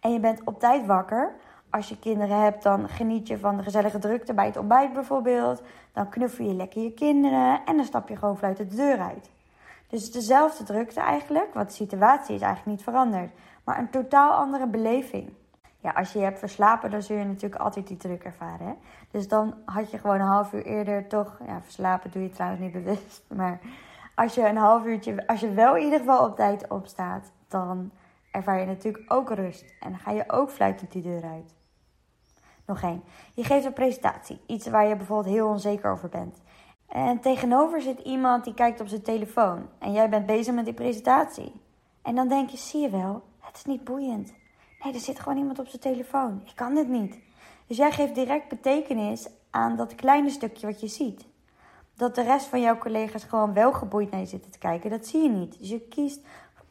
en 0.00 0.12
je 0.12 0.20
bent 0.20 0.40
op 0.44 0.60
tijd 0.60 0.86
wakker. 0.86 1.34
Als 1.70 1.88
je 1.88 1.98
kinderen 1.98 2.40
hebt, 2.40 2.62
dan 2.62 2.88
geniet 2.88 3.28
je 3.28 3.38
van 3.38 3.56
de 3.56 3.62
gezellige 3.62 3.98
drukte 3.98 4.34
bij 4.34 4.46
het 4.46 4.56
ontbijt 4.56 4.92
bijvoorbeeld. 4.92 5.62
Dan 5.92 6.08
knuffel 6.08 6.44
je 6.44 6.54
lekker 6.54 6.82
je 6.82 6.92
kinderen 6.92 7.60
en 7.64 7.76
dan 7.76 7.84
stap 7.84 8.08
je 8.08 8.16
gewoon 8.16 8.36
vanuit 8.36 8.56
de 8.56 8.66
deur 8.66 8.98
uit. 8.98 9.30
Dus 9.88 10.12
dezelfde 10.12 10.64
drukte 10.64 11.00
eigenlijk, 11.00 11.54
want 11.54 11.68
de 11.68 11.74
situatie 11.74 12.34
is 12.34 12.40
eigenlijk 12.40 12.76
niet 12.76 12.82
veranderd. 12.84 13.30
Maar 13.64 13.78
een 13.78 13.90
totaal 13.90 14.32
andere 14.32 14.66
beleving. 14.66 15.32
Ja, 15.82 15.90
als 15.90 16.12
je 16.12 16.18
je 16.18 16.24
hebt 16.24 16.38
verslapen, 16.38 16.90
dan 16.90 17.02
zul 17.02 17.16
je 17.16 17.24
natuurlijk 17.24 17.62
altijd 17.62 17.86
die 17.86 17.96
druk 17.96 18.24
ervaren. 18.24 18.66
Hè? 18.66 18.72
Dus 19.10 19.28
dan 19.28 19.54
had 19.64 19.90
je 19.90 19.98
gewoon 19.98 20.20
een 20.20 20.26
half 20.26 20.52
uur 20.52 20.64
eerder 20.64 21.08
toch... 21.08 21.38
Ja, 21.46 21.60
verslapen 21.62 22.10
doe 22.10 22.22
je 22.22 22.30
trouwens 22.30 22.60
niet 22.60 22.72
bewust. 22.72 23.24
Maar 23.36 23.60
als 24.14 24.34
je 24.34 24.48
een 24.48 24.56
half 24.56 24.84
uurtje... 24.84 25.26
Als 25.26 25.40
je 25.40 25.50
wel 25.50 25.76
in 25.76 25.84
ieder 25.84 25.98
geval 25.98 26.24
op 26.26 26.36
tijd 26.36 26.68
opstaat, 26.68 27.32
dan 27.48 27.90
ervaar 28.30 28.60
je 28.60 28.66
natuurlijk 28.66 29.12
ook 29.12 29.30
rust. 29.30 29.74
En 29.80 29.90
dan 29.90 29.98
ga 29.98 30.10
je 30.10 30.24
ook 30.26 30.50
fluitend 30.50 30.92
die 30.92 31.02
deur 31.02 31.22
uit. 31.24 31.54
Nog 32.66 32.82
één. 32.82 33.02
Je 33.34 33.44
geeft 33.44 33.64
een 33.64 33.72
presentatie. 33.72 34.40
Iets 34.46 34.66
waar 34.66 34.86
je 34.86 34.96
bijvoorbeeld 34.96 35.34
heel 35.34 35.48
onzeker 35.48 35.90
over 35.90 36.08
bent. 36.08 36.40
En 36.88 37.20
tegenover 37.20 37.80
zit 37.80 37.98
iemand 37.98 38.44
die 38.44 38.54
kijkt 38.54 38.80
op 38.80 38.86
zijn 38.86 39.02
telefoon. 39.02 39.68
En 39.78 39.92
jij 39.92 40.08
bent 40.08 40.26
bezig 40.26 40.54
met 40.54 40.64
die 40.64 40.74
presentatie. 40.74 41.60
En 42.02 42.14
dan 42.14 42.28
denk 42.28 42.50
je, 42.50 42.56
zie 42.56 42.80
je 42.80 42.90
wel, 42.90 43.22
het 43.50 43.56
is 43.56 43.64
niet 43.64 43.84
boeiend. 43.84 44.32
Nee, 44.82 44.92
er 44.94 45.00
zit 45.00 45.20
gewoon 45.20 45.38
iemand 45.38 45.58
op 45.58 45.68
zijn 45.68 45.82
telefoon. 45.82 46.42
Ik 46.46 46.52
kan 46.54 46.74
dit 46.74 46.88
niet. 46.88 47.18
Dus 47.66 47.76
jij 47.76 47.92
geeft 47.92 48.14
direct 48.14 48.48
betekenis 48.48 49.28
aan 49.50 49.76
dat 49.76 49.94
kleine 49.94 50.30
stukje 50.30 50.66
wat 50.66 50.80
je 50.80 50.88
ziet. 50.88 51.26
Dat 51.94 52.14
de 52.14 52.22
rest 52.22 52.46
van 52.46 52.60
jouw 52.60 52.78
collega's 52.78 53.24
gewoon 53.24 53.52
wel 53.52 53.72
geboeid 53.72 54.10
naar 54.10 54.20
je 54.20 54.26
zitten 54.26 54.50
te 54.50 54.58
kijken, 54.58 54.90
dat 54.90 55.06
zie 55.06 55.22
je 55.22 55.28
niet. 55.28 55.58
Dus 55.58 55.68
je 55.68 55.80
kiest 55.80 56.20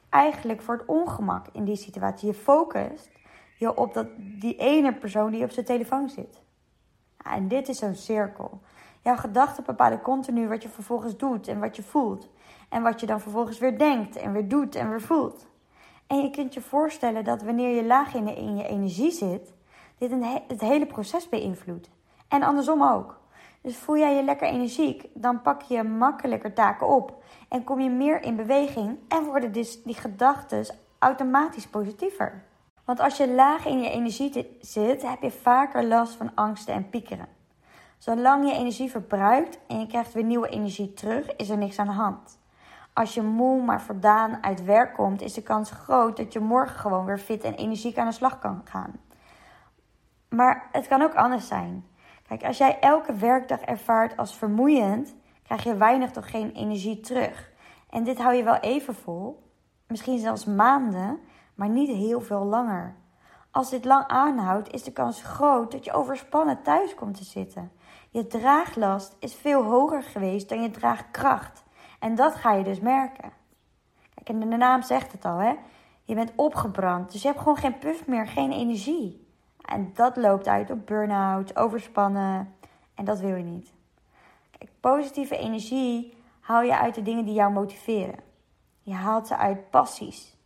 eigenlijk 0.10 0.62
voor 0.62 0.78
het 0.78 0.86
ongemak 0.86 1.46
in 1.54 1.64
die 1.64 1.76
situatie. 1.76 2.28
Je 2.28 2.34
focust 2.34 3.10
je 3.58 3.78
op 3.78 3.94
dat, 3.94 4.08
die 4.18 4.56
ene 4.56 4.94
persoon 4.94 5.32
die 5.32 5.44
op 5.44 5.52
zijn 5.52 5.66
telefoon 5.66 6.10
zit. 6.10 6.42
en 7.24 7.48
dit 7.48 7.68
is 7.68 7.78
zo'n 7.78 7.96
cirkel. 7.96 8.62
Jouw 9.02 9.16
gedachten 9.16 9.64
bepalen 9.64 10.02
continu 10.02 10.48
wat 10.48 10.64
je 10.64 10.70
vervolgens 10.70 11.18
doet 11.18 11.48
en 11.48 11.60
wat 11.60 11.76
je 11.76 11.84
voelt. 11.84 12.30
En 12.70 12.84
wat 12.84 13.00
je 13.00 13.06
dan 13.06 13.22
vervolgens 13.22 13.58
weer 13.58 13.78
denkt 13.78 14.16
en 14.16 14.32
weer 14.32 14.48
doet 14.48 14.76
en 14.76 14.90
weer 14.90 15.02
voelt. 15.02 15.49
En 16.10 16.22
je 16.22 16.30
kunt 16.30 16.54
je 16.54 16.62
voorstellen 16.62 17.24
dat 17.24 17.42
wanneer 17.42 17.76
je 17.76 17.86
laag 17.86 18.14
in, 18.14 18.58
je 18.58 18.68
energie 18.68 19.12
zit, 19.12 19.54
dit 19.98 20.12
een 20.12 20.24
het 20.48 20.62
hele 20.62 20.86
proces 20.86 21.30
beïnvloedt. 21.30 21.90
En 22.28 22.44
andersom 22.44 22.84
ook. 22.84 23.20
Dus 23.62 23.78
voel 23.78 23.98
jij 23.98 24.16
je 24.16 24.24
lekker 24.24 24.48
energiek, 24.48 25.06
dan 25.14 25.42
pak 25.42 25.62
je 25.62 25.84
makkelijker 25.84 26.54
taken 26.54 26.88
op. 26.88 27.24
En 27.50 27.64
kom 27.64 27.80
je 27.80 27.90
meer 27.90 28.22
in 28.22 28.36
beweging 28.36 28.98
en 29.08 29.24
worden 29.24 29.52
dus 29.52 29.84
die 29.84 29.96
gedachten 29.96 30.76
automatisch 31.00 31.68
positiever. 31.68 32.44
Want 32.86 33.00
als 33.00 33.18
je 33.18 33.32
laag 33.32 33.66
in 33.66 33.82
je 33.82 33.90
energie 33.90 34.58
zit, 34.62 35.02
heb 35.02 35.22
je 35.22 35.32
vaker 35.32 35.86
last 35.86 36.16
van 36.16 36.32
angsten 36.36 36.74
en 36.74 36.90
piekeren. 36.90 37.28
Zolang 37.98 38.48
je 38.48 38.54
energie 38.54 38.90
verbruikt 38.90 39.60
en 39.68 39.80
je 39.80 39.88
krijgt 39.88 40.14
weer 40.14 40.24
nieuwe 40.24 40.50
energie 40.50 40.94
terug, 40.94 41.36
is 41.36 41.50
er 41.50 41.58
niks 41.58 41.80
aan 41.80 41.88
de 41.88 41.94
hand. 41.94 42.39
Als 43.00 43.14
je 43.14 43.22
moe 43.22 43.62
maar 43.62 43.82
voldaan 43.82 44.44
uit 44.44 44.64
werk 44.64 44.94
komt, 44.94 45.22
is 45.22 45.34
de 45.34 45.42
kans 45.42 45.72
groot 45.72 46.18
dat 46.18 46.34
je 46.34 46.40
morgen 46.40 46.80
gewoon 46.80 47.06
weer 47.06 47.18
fit 47.18 47.44
en 47.44 47.54
energiek 47.54 47.98
aan 47.98 48.08
de 48.08 48.14
slag 48.14 48.40
kan 48.40 48.62
gaan. 48.64 49.00
Maar 50.30 50.70
het 50.72 50.88
kan 50.88 51.02
ook 51.02 51.14
anders 51.14 51.48
zijn. 51.48 51.86
Kijk, 52.28 52.44
als 52.44 52.58
jij 52.58 52.80
elke 52.80 53.14
werkdag 53.14 53.60
ervaart 53.60 54.18
als 54.18 54.38
vermoeiend, 54.38 55.16
krijg 55.44 55.64
je 55.64 55.76
weinig 55.76 56.12
tot 56.12 56.26
geen 56.26 56.52
energie 56.52 57.00
terug. 57.00 57.52
En 57.90 58.04
dit 58.04 58.18
hou 58.18 58.36
je 58.36 58.44
wel 58.44 58.56
even 58.58 58.96
vol, 58.96 59.52
misschien 59.88 60.20
zelfs 60.20 60.46
maanden, 60.46 61.20
maar 61.56 61.70
niet 61.70 61.90
heel 61.90 62.22
veel 62.22 62.44
langer. 62.44 62.96
Als 63.52 63.70
dit 63.70 63.86
lang 63.86 64.08
aanhoudt, 64.08 64.74
is 64.74 64.84
de 64.84 64.94
kans 64.94 65.22
groot 65.22 65.72
dat 65.72 65.86
je 65.86 65.94
overspannen 65.94 66.62
thuis 66.62 66.96
komt 66.96 67.18
te 67.18 67.24
zitten. 67.24 67.72
Je 68.10 68.28
draaglast 68.28 69.16
is 69.20 69.36
veel 69.36 69.64
hoger 69.64 70.04
geweest 70.04 70.50
dan 70.50 70.62
je 70.62 70.72
draagkracht. 70.72 71.68
En 72.00 72.16
dat 72.16 72.36
ga 72.36 72.54
je 72.54 72.64
dus 72.64 72.80
merken. 72.80 73.32
Kijk, 74.14 74.30
en 74.30 74.50
de 74.50 74.58
naam 74.58 74.82
zegt 74.82 75.12
het 75.12 75.26
al, 75.26 75.38
hè? 75.38 75.54
Je 76.04 76.16
bent 76.16 76.32
opgebrand, 76.36 77.12
dus 77.12 77.22
je 77.22 77.28
hebt 77.28 77.40
gewoon 77.40 77.58
geen 77.58 77.78
puff 77.78 78.08
meer, 78.08 78.28
geen 78.28 78.52
energie. 78.52 79.28
En 79.66 79.92
dat 79.94 80.18
loopt 80.18 80.48
uit 80.48 80.72
op 80.72 80.86
burn-out, 80.86 81.56
overspannen. 81.56 82.56
En 82.96 83.06
dat 83.06 83.20
wil 83.20 83.36
je 83.36 83.44
niet. 83.44 83.74
Kijk, 84.58 84.72
positieve 84.80 85.38
energie 85.38 86.14
haal 86.40 86.62
je 86.62 86.78
uit 86.78 86.96
de 86.96 87.02
dingen 87.02 87.26
die 87.26 87.34
jou 87.34 87.52
motiveren. 87.52 88.20
Je 88.82 88.94
haalt 88.94 89.28
ze 89.28 89.38
uit 89.38 89.70
passies. 89.70 90.38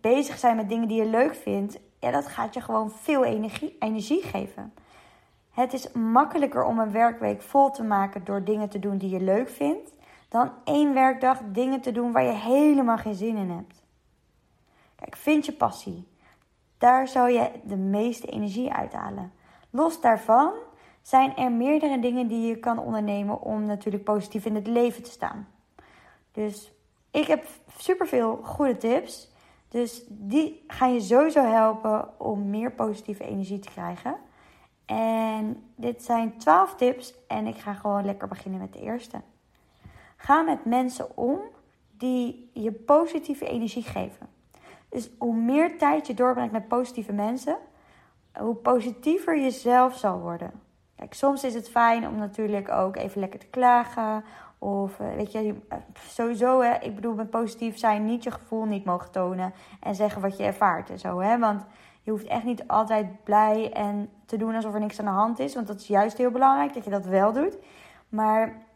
Bezig 0.00 0.38
zijn 0.38 0.56
met 0.56 0.68
dingen 0.68 0.88
die 0.88 0.98
je 0.98 1.10
leuk 1.10 1.34
vindt, 1.34 1.78
ja, 1.98 2.10
dat 2.10 2.28
gaat 2.28 2.54
je 2.54 2.60
gewoon 2.60 2.90
veel 2.90 3.24
energie, 3.24 3.76
energie 3.78 4.22
geven. 4.22 4.74
Het 5.50 5.72
is 5.72 5.92
makkelijker 5.92 6.64
om 6.64 6.78
een 6.78 6.92
werkweek 6.92 7.42
vol 7.42 7.70
te 7.70 7.82
maken 7.82 8.24
door 8.24 8.44
dingen 8.44 8.68
te 8.68 8.78
doen 8.78 8.98
die 8.98 9.10
je 9.10 9.20
leuk 9.20 9.48
vindt, 9.48 9.92
dan 10.28 10.50
één 10.64 10.94
werkdag 10.94 11.40
dingen 11.52 11.80
te 11.80 11.92
doen 11.92 12.12
waar 12.12 12.24
je 12.24 12.32
helemaal 12.32 12.98
geen 12.98 13.14
zin 13.14 13.36
in 13.36 13.50
hebt. 13.50 13.84
Kijk, 14.94 15.16
vind 15.16 15.46
je 15.46 15.52
passie. 15.52 16.08
Daar 16.78 17.08
zou 17.08 17.30
je 17.30 17.50
de 17.64 17.76
meeste 17.76 18.26
energie 18.26 18.72
uithalen. 18.72 19.32
Los 19.70 20.00
daarvan 20.00 20.52
zijn 21.02 21.36
er 21.36 21.52
meerdere 21.52 21.98
dingen 21.98 22.28
die 22.28 22.46
je 22.46 22.56
kan 22.56 22.78
ondernemen 22.78 23.40
om 23.40 23.64
natuurlijk 23.64 24.04
positief 24.04 24.44
in 24.44 24.54
het 24.54 24.66
leven 24.66 25.02
te 25.02 25.10
staan. 25.10 25.48
Dus 26.32 26.72
ik 27.10 27.26
heb 27.26 27.46
superveel 27.76 28.36
goede 28.42 28.76
tips. 28.76 29.32
Dus 29.68 30.04
die 30.08 30.64
gaan 30.66 30.94
je 30.94 31.00
sowieso 31.00 31.44
helpen 31.44 32.20
om 32.20 32.50
meer 32.50 32.72
positieve 32.72 33.24
energie 33.24 33.58
te 33.58 33.70
krijgen. 33.70 34.16
En 34.86 35.62
dit 35.74 36.02
zijn 36.02 36.38
12 36.38 36.74
tips 36.74 37.14
en 37.26 37.46
ik 37.46 37.56
ga 37.56 37.72
gewoon 37.74 38.04
lekker 38.04 38.28
beginnen 38.28 38.60
met 38.60 38.72
de 38.72 38.80
eerste. 38.80 39.20
Ga 40.20 40.42
met 40.42 40.64
mensen 40.64 41.16
om 41.16 41.40
die 41.90 42.50
je 42.52 42.72
positieve 42.72 43.48
energie 43.48 43.82
geven. 43.82 44.26
Dus 44.88 45.10
hoe 45.18 45.34
meer 45.34 45.78
tijd 45.78 46.06
je 46.06 46.14
doorbrengt 46.14 46.52
met 46.52 46.68
positieve 46.68 47.12
mensen, 47.12 47.56
hoe 48.38 48.54
positiever 48.54 49.38
je 49.38 49.50
zelf 49.50 49.96
zal 49.96 50.20
worden. 50.20 50.52
Kijk, 50.96 51.14
soms 51.14 51.44
is 51.44 51.54
het 51.54 51.70
fijn 51.70 52.06
om 52.06 52.16
natuurlijk 52.16 52.70
ook 52.70 52.96
even 52.96 53.20
lekker 53.20 53.38
te 53.38 53.46
klagen. 53.46 54.24
Of 54.58 55.00
eh, 55.00 55.14
weet 55.14 55.32
je, 55.32 55.54
sowieso, 56.08 56.60
hè, 56.60 56.74
ik 56.74 56.94
bedoel 56.94 57.14
met 57.14 57.30
positief 57.30 57.78
zijn, 57.78 58.04
niet 58.04 58.22
je 58.22 58.30
gevoel 58.30 58.64
niet 58.64 58.84
mogen 58.84 59.10
tonen 59.10 59.52
en 59.80 59.94
zeggen 59.94 60.22
wat 60.22 60.36
je 60.36 60.44
ervaart 60.44 60.90
en 60.90 60.98
zo. 60.98 61.20
Hè? 61.20 61.38
Want 61.38 61.64
je 62.02 62.10
hoeft 62.10 62.26
echt 62.26 62.44
niet 62.44 62.68
altijd 62.68 63.24
blij 63.24 63.72
en 63.72 64.10
te 64.26 64.36
doen 64.36 64.54
alsof 64.54 64.74
er 64.74 64.80
niks 64.80 64.98
aan 64.98 65.04
de 65.04 65.10
hand 65.10 65.38
is. 65.38 65.54
Want 65.54 65.66
dat 65.66 65.80
is 65.80 65.86
juist 65.86 66.16
heel 66.16 66.30
belangrijk 66.30 66.74
dat 66.74 66.84
je 66.84 66.90
dat 66.90 67.06
wel 67.06 67.32
doet. 67.32 67.58
Maar 68.08 68.66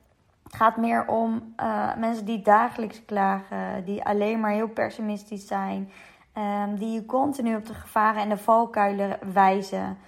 het 0.52 0.60
gaat 0.60 0.76
meer 0.76 1.06
om 1.06 1.54
uh, 1.60 1.96
mensen 1.96 2.24
die 2.24 2.42
dagelijks 2.42 3.04
klagen, 3.04 3.84
die 3.84 4.04
alleen 4.04 4.40
maar 4.40 4.50
heel 4.50 4.68
pessimistisch 4.68 5.46
zijn, 5.46 5.90
um, 6.38 6.76
die 6.78 6.90
je 6.90 7.06
continu 7.06 7.56
op 7.56 7.66
de 7.66 7.74
gevaren 7.74 8.22
en 8.22 8.28
de 8.28 8.36
valkuilen 8.36 9.18
wijzen. 9.32 9.98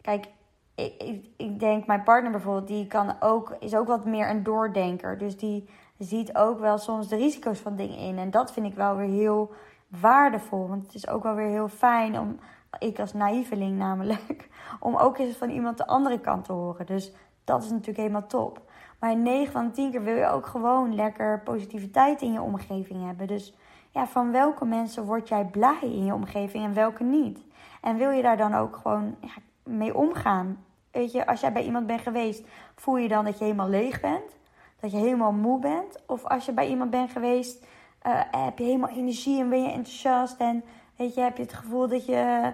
Kijk, 0.00 0.26
ik, 0.74 1.02
ik, 1.02 1.26
ik, 1.36 1.60
denk, 1.60 1.86
mijn 1.86 2.02
partner 2.02 2.30
bijvoorbeeld, 2.30 2.66
die 2.66 2.86
kan 2.86 3.16
ook, 3.20 3.56
is 3.60 3.74
ook 3.74 3.86
wat 3.86 4.04
meer 4.04 4.30
een 4.30 4.42
doordenker. 4.42 5.18
Dus 5.18 5.36
die 5.36 5.68
ziet 5.98 6.36
ook 6.36 6.60
wel 6.60 6.78
soms 6.78 7.08
de 7.08 7.16
risico's 7.16 7.58
van 7.58 7.76
dingen 7.76 7.98
in. 7.98 8.18
En 8.18 8.30
dat 8.30 8.52
vind 8.52 8.66
ik 8.66 8.74
wel 8.74 8.96
weer 8.96 9.08
heel 9.08 9.52
waardevol. 9.88 10.68
Want 10.68 10.82
het 10.82 10.94
is 10.94 11.08
ook 11.08 11.22
wel 11.22 11.34
weer 11.34 11.48
heel 11.48 11.68
fijn 11.68 12.18
om, 12.18 12.38
ik 12.78 12.98
als 12.98 13.12
naïveling 13.12 13.78
namelijk, 13.78 14.48
om 14.80 14.96
ook 14.96 15.18
eens 15.18 15.36
van 15.36 15.50
iemand 15.50 15.78
de 15.78 15.86
andere 15.86 16.20
kant 16.20 16.44
te 16.44 16.52
horen. 16.52 16.86
Dus 16.86 17.12
dat 17.44 17.62
is 17.62 17.70
natuurlijk 17.70 17.98
helemaal 17.98 18.26
top. 18.26 18.60
Maar 18.98 19.10
in 19.10 19.22
9 19.22 19.52
van 19.52 19.64
de 19.66 19.70
10 19.70 19.90
keer 19.90 20.02
wil 20.02 20.16
je 20.16 20.28
ook 20.28 20.46
gewoon 20.46 20.94
lekker 20.94 21.40
positiviteit 21.40 22.22
in 22.22 22.32
je 22.32 22.40
omgeving 22.40 23.06
hebben. 23.06 23.26
Dus 23.26 23.54
ja, 23.90 24.06
van 24.06 24.32
welke 24.32 24.64
mensen 24.64 25.04
word 25.04 25.28
jij 25.28 25.44
blij 25.44 25.78
in 25.80 26.04
je 26.04 26.14
omgeving 26.14 26.64
en 26.64 26.74
welke 26.74 27.02
niet? 27.02 27.44
En 27.80 27.96
wil 27.96 28.10
je 28.10 28.22
daar 28.22 28.36
dan 28.36 28.54
ook 28.54 28.76
gewoon 28.76 29.16
ja, 29.20 29.34
mee 29.62 29.94
omgaan? 29.94 30.64
Weet 30.90 31.12
je, 31.12 31.26
als 31.26 31.40
jij 31.40 31.52
bij 31.52 31.64
iemand 31.64 31.86
bent 31.86 32.00
geweest, 32.00 32.46
voel 32.74 32.96
je 32.96 33.08
dan 33.08 33.24
dat 33.24 33.38
je 33.38 33.44
helemaal 33.44 33.68
leeg 33.68 34.00
bent? 34.00 34.36
Dat 34.80 34.90
je 34.90 34.96
helemaal 34.96 35.32
moe 35.32 35.60
bent? 35.60 36.02
Of 36.06 36.24
als 36.24 36.46
je 36.46 36.52
bij 36.52 36.68
iemand 36.68 36.90
bent 36.90 37.10
geweest, 37.10 37.64
uh, 38.06 38.20
heb 38.30 38.58
je 38.58 38.64
helemaal 38.64 38.90
energie 38.90 39.40
en 39.40 39.48
ben 39.48 39.62
je 39.62 39.70
enthousiast 39.70 40.40
en 40.40 40.64
weet 40.96 41.14
je, 41.14 41.20
heb 41.20 41.36
je 41.36 41.42
het 41.42 41.52
gevoel 41.52 41.88
dat 41.88 42.06
je 42.06 42.52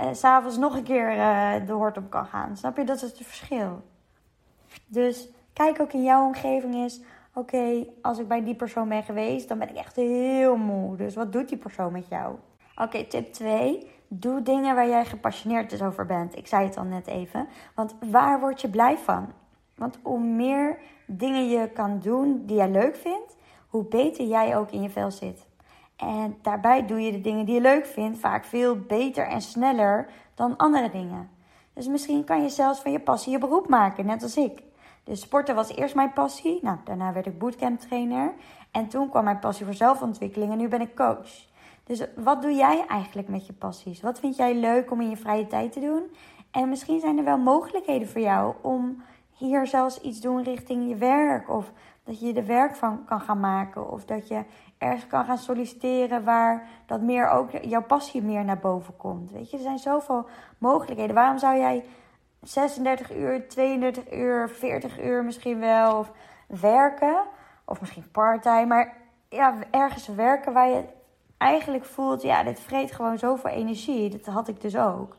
uh, 0.00 0.06
s'avonds 0.12 0.56
nog 0.56 0.74
een 0.76 0.82
keer 0.82 1.16
uh, 1.16 1.66
de 1.66 1.72
hort 1.72 1.96
op 1.96 2.10
kan 2.10 2.26
gaan. 2.26 2.56
Snap 2.56 2.76
je? 2.76 2.84
Dat 2.84 2.96
is 2.96 3.02
het 3.02 3.16
verschil. 3.16 3.82
Dus 4.86 5.28
kijk 5.54 5.80
ook 5.80 5.92
in 5.92 6.02
jouw 6.02 6.26
omgeving 6.26 6.74
eens. 6.74 7.00
Oké, 7.34 7.86
als 8.02 8.18
ik 8.18 8.28
bij 8.28 8.44
die 8.44 8.54
persoon 8.54 8.88
ben 8.88 9.02
geweest, 9.02 9.48
dan 9.48 9.58
ben 9.58 9.68
ik 9.68 9.76
echt 9.76 9.96
heel 9.96 10.56
moe. 10.56 10.96
Dus 10.96 11.14
wat 11.14 11.32
doet 11.32 11.48
die 11.48 11.58
persoon 11.58 11.92
met 11.92 12.08
jou? 12.08 12.34
Oké, 12.76 13.04
tip 13.04 13.32
2. 13.32 13.90
Doe 14.08 14.42
dingen 14.42 14.74
waar 14.74 14.88
jij 14.88 15.04
gepassioneerd 15.04 15.70
dus 15.70 15.82
over 15.82 16.06
bent. 16.06 16.36
Ik 16.36 16.46
zei 16.46 16.66
het 16.66 16.76
al 16.76 16.84
net 16.84 17.06
even. 17.06 17.48
Want 17.74 17.94
waar 18.10 18.40
word 18.40 18.60
je 18.60 18.68
blij 18.68 18.96
van? 18.96 19.32
Want 19.74 19.98
hoe 20.02 20.20
meer 20.20 20.78
dingen 21.06 21.48
je 21.48 21.68
kan 21.68 21.98
doen 21.98 22.42
die 22.46 22.56
jij 22.56 22.70
leuk 22.70 22.96
vindt, 22.96 23.36
hoe 23.68 23.84
beter 23.84 24.26
jij 24.26 24.56
ook 24.56 24.70
in 24.70 24.82
je 24.82 24.90
vel 24.90 25.10
zit. 25.10 25.46
En 25.96 26.36
daarbij 26.42 26.86
doe 26.86 27.00
je 27.00 27.12
de 27.12 27.20
dingen 27.20 27.44
die 27.44 27.54
je 27.54 27.60
leuk 27.60 27.86
vindt 27.86 28.18
vaak 28.18 28.44
veel 28.44 28.78
beter 28.78 29.26
en 29.26 29.40
sneller 29.40 30.08
dan 30.34 30.56
andere 30.56 30.90
dingen. 30.90 31.30
Dus 31.72 31.86
misschien 31.86 32.24
kan 32.24 32.42
je 32.42 32.48
zelfs 32.48 32.80
van 32.80 32.92
je 32.92 33.00
passie 33.00 33.32
je 33.32 33.38
beroep 33.38 33.68
maken, 33.68 34.06
net 34.06 34.22
als 34.22 34.36
ik. 34.36 34.62
Dus 35.04 35.20
sporten 35.20 35.54
was 35.54 35.76
eerst 35.76 35.94
mijn 35.94 36.12
passie. 36.12 36.58
Nou, 36.62 36.78
daarna 36.84 37.12
werd 37.12 37.26
ik 37.26 37.38
bootcamp 37.38 37.80
trainer. 37.80 38.32
En 38.70 38.88
toen 38.88 39.10
kwam 39.10 39.24
mijn 39.24 39.38
passie 39.38 39.64
voor 39.64 39.74
zelfontwikkeling 39.74 40.52
en 40.52 40.58
nu 40.58 40.68
ben 40.68 40.80
ik 40.80 40.94
coach. 40.94 41.52
Dus 41.84 42.06
wat 42.16 42.42
doe 42.42 42.52
jij 42.52 42.84
eigenlijk 42.88 43.28
met 43.28 43.46
je 43.46 43.52
passies? 43.52 44.00
Wat 44.00 44.18
vind 44.18 44.36
jij 44.36 44.54
leuk 44.54 44.90
om 44.90 45.00
in 45.00 45.10
je 45.10 45.16
vrije 45.16 45.46
tijd 45.46 45.72
te 45.72 45.80
doen? 45.80 46.02
En 46.50 46.68
misschien 46.68 47.00
zijn 47.00 47.18
er 47.18 47.24
wel 47.24 47.38
mogelijkheden 47.38 48.08
voor 48.08 48.20
jou 48.20 48.54
om 48.62 49.02
hier 49.36 49.66
zelfs 49.66 50.00
iets 50.00 50.20
doen 50.20 50.42
richting 50.42 50.88
je 50.88 50.96
werk. 50.96 51.50
Of 51.50 51.72
dat 52.04 52.20
je 52.20 52.32
er 52.32 52.46
werk 52.46 52.76
van 52.76 53.04
kan 53.04 53.20
gaan 53.20 53.40
maken. 53.40 53.90
Of 53.90 54.04
dat 54.04 54.28
je 54.28 54.44
ergens 54.78 55.06
kan 55.06 55.24
gaan 55.24 55.38
solliciteren 55.38 56.24
waar 56.24 56.68
dat 56.86 57.00
meer 57.00 57.28
ook 57.28 57.50
jouw 57.50 57.82
passie 57.82 58.22
meer 58.22 58.44
naar 58.44 58.58
boven 58.58 58.96
komt. 58.96 59.30
Weet 59.30 59.50
je, 59.50 59.56
er 59.56 59.62
zijn 59.62 59.78
zoveel 59.78 60.26
mogelijkheden. 60.58 61.14
Waarom 61.14 61.38
zou 61.38 61.56
jij 61.56 61.84
36 62.44 63.14
uur, 63.14 63.48
32 63.48 64.12
uur, 64.12 64.50
40 64.50 65.00
uur 65.00 65.24
misschien 65.24 65.58
wel 65.58 65.98
of 65.98 66.10
werken? 66.46 67.22
Of 67.64 67.80
misschien 67.80 68.10
parttime, 68.10 68.66
maar 68.66 68.96
ja, 69.28 69.54
ergens 69.70 70.06
werken 70.06 70.52
waar 70.52 70.68
je 70.68 70.84
eigenlijk 71.38 71.84
voelt, 71.84 72.22
ja, 72.22 72.42
dit 72.42 72.60
vreet 72.60 72.92
gewoon 72.92 73.18
zoveel 73.18 73.50
energie. 73.50 74.08
Dat 74.08 74.24
had 74.24 74.48
ik 74.48 74.60
dus 74.60 74.76
ook. 74.76 75.16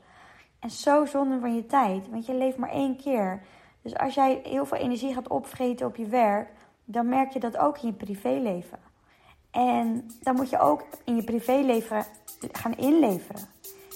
En 0.59 0.69
zo 0.69 1.05
zonde 1.05 1.39
van 1.39 1.55
je 1.55 1.65
tijd, 1.65 2.09
want 2.09 2.25
je 2.25 2.33
leeft 2.33 2.57
maar 2.57 2.69
één 2.69 2.97
keer. 2.97 3.41
Dus 3.81 3.97
als 3.97 4.13
jij 4.13 4.39
heel 4.43 4.65
veel 4.65 4.77
energie 4.77 5.13
gaat 5.13 5.27
opvreten 5.27 5.87
op 5.87 5.95
je 5.95 6.05
werk, 6.05 6.49
dan 6.85 7.09
merk 7.09 7.31
je 7.31 7.39
dat 7.39 7.57
ook 7.57 7.77
in 7.77 7.87
je 7.87 7.93
privéleven. 7.93 8.79
En 9.51 10.07
dan 10.21 10.35
moet 10.35 10.49
je 10.49 10.59
ook 10.59 10.83
in 11.03 11.15
je 11.15 11.23
privéleven 11.23 12.05
gaan 12.51 12.73
inleveren. 12.73 13.41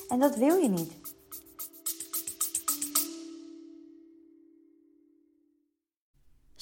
En 0.09 0.19
dat 0.19 0.35
wil 0.35 0.55
je 0.55 0.69
niet. 0.69 0.98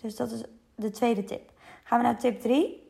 Dus 0.00 0.16
dat 0.16 0.30
is 0.30 0.42
de 0.74 0.90
tweede 0.90 1.24
tip. 1.24 1.52
Gaan 1.84 1.98
we 1.98 2.04
naar 2.04 2.18
tip 2.18 2.40
3. 2.40 2.88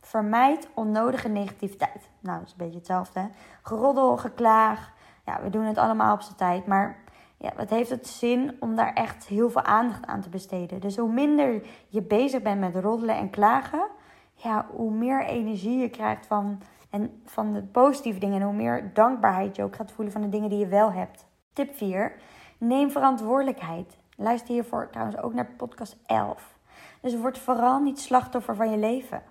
Vermijd 0.00 0.68
onnodige 0.74 1.28
negativiteit. 1.28 2.10
Nou, 2.20 2.38
dat 2.38 2.46
is 2.46 2.52
een 2.52 2.64
beetje 2.64 2.78
hetzelfde. 2.78 3.30
Geroddel, 3.62 4.16
geklaag. 4.16 4.92
Ja, 5.26 5.42
we 5.42 5.50
doen 5.50 5.64
het 5.64 5.78
allemaal 5.78 6.14
op 6.14 6.20
zijn 6.20 6.36
tijd. 6.36 6.66
Maar 6.66 7.04
ja, 7.38 7.52
het 7.56 7.70
heeft 7.70 7.90
het 7.90 8.06
zin 8.06 8.56
om 8.60 8.76
daar 8.76 8.92
echt 8.92 9.26
heel 9.26 9.50
veel 9.50 9.62
aandacht 9.62 10.06
aan 10.06 10.20
te 10.20 10.28
besteden. 10.28 10.80
Dus 10.80 10.96
hoe 10.96 11.12
minder 11.12 11.66
je 11.88 12.02
bezig 12.02 12.42
bent 12.42 12.60
met 12.60 12.76
roddelen 12.76 13.16
en 13.16 13.30
klagen, 13.30 13.88
ja, 14.34 14.66
hoe 14.70 14.90
meer 14.90 15.24
energie 15.24 15.78
je 15.78 15.88
krijgt 15.88 16.26
van, 16.26 16.60
en 16.90 17.22
van 17.24 17.52
de 17.52 17.62
positieve 17.62 18.18
dingen. 18.18 18.40
En 18.40 18.46
hoe 18.46 18.56
meer 18.56 18.90
dankbaarheid 18.94 19.56
je 19.56 19.62
ook 19.62 19.76
gaat 19.76 19.92
voelen 19.92 20.12
van 20.12 20.22
de 20.22 20.28
dingen 20.28 20.48
die 20.48 20.58
je 20.58 20.66
wel 20.66 20.92
hebt. 20.92 21.26
Tip 21.52 21.76
4. 21.76 22.12
Neem 22.58 22.90
verantwoordelijkheid. 22.90 23.98
Luister 24.16 24.54
hiervoor 24.54 24.90
trouwens 24.90 25.18
ook 25.18 25.34
naar 25.34 25.46
podcast 25.56 25.96
11. 26.06 26.58
Dus 27.00 27.16
word 27.16 27.38
vooral 27.38 27.80
niet 27.80 28.00
slachtoffer 28.00 28.56
van 28.56 28.70
je 28.70 28.76
leven. 28.76 29.22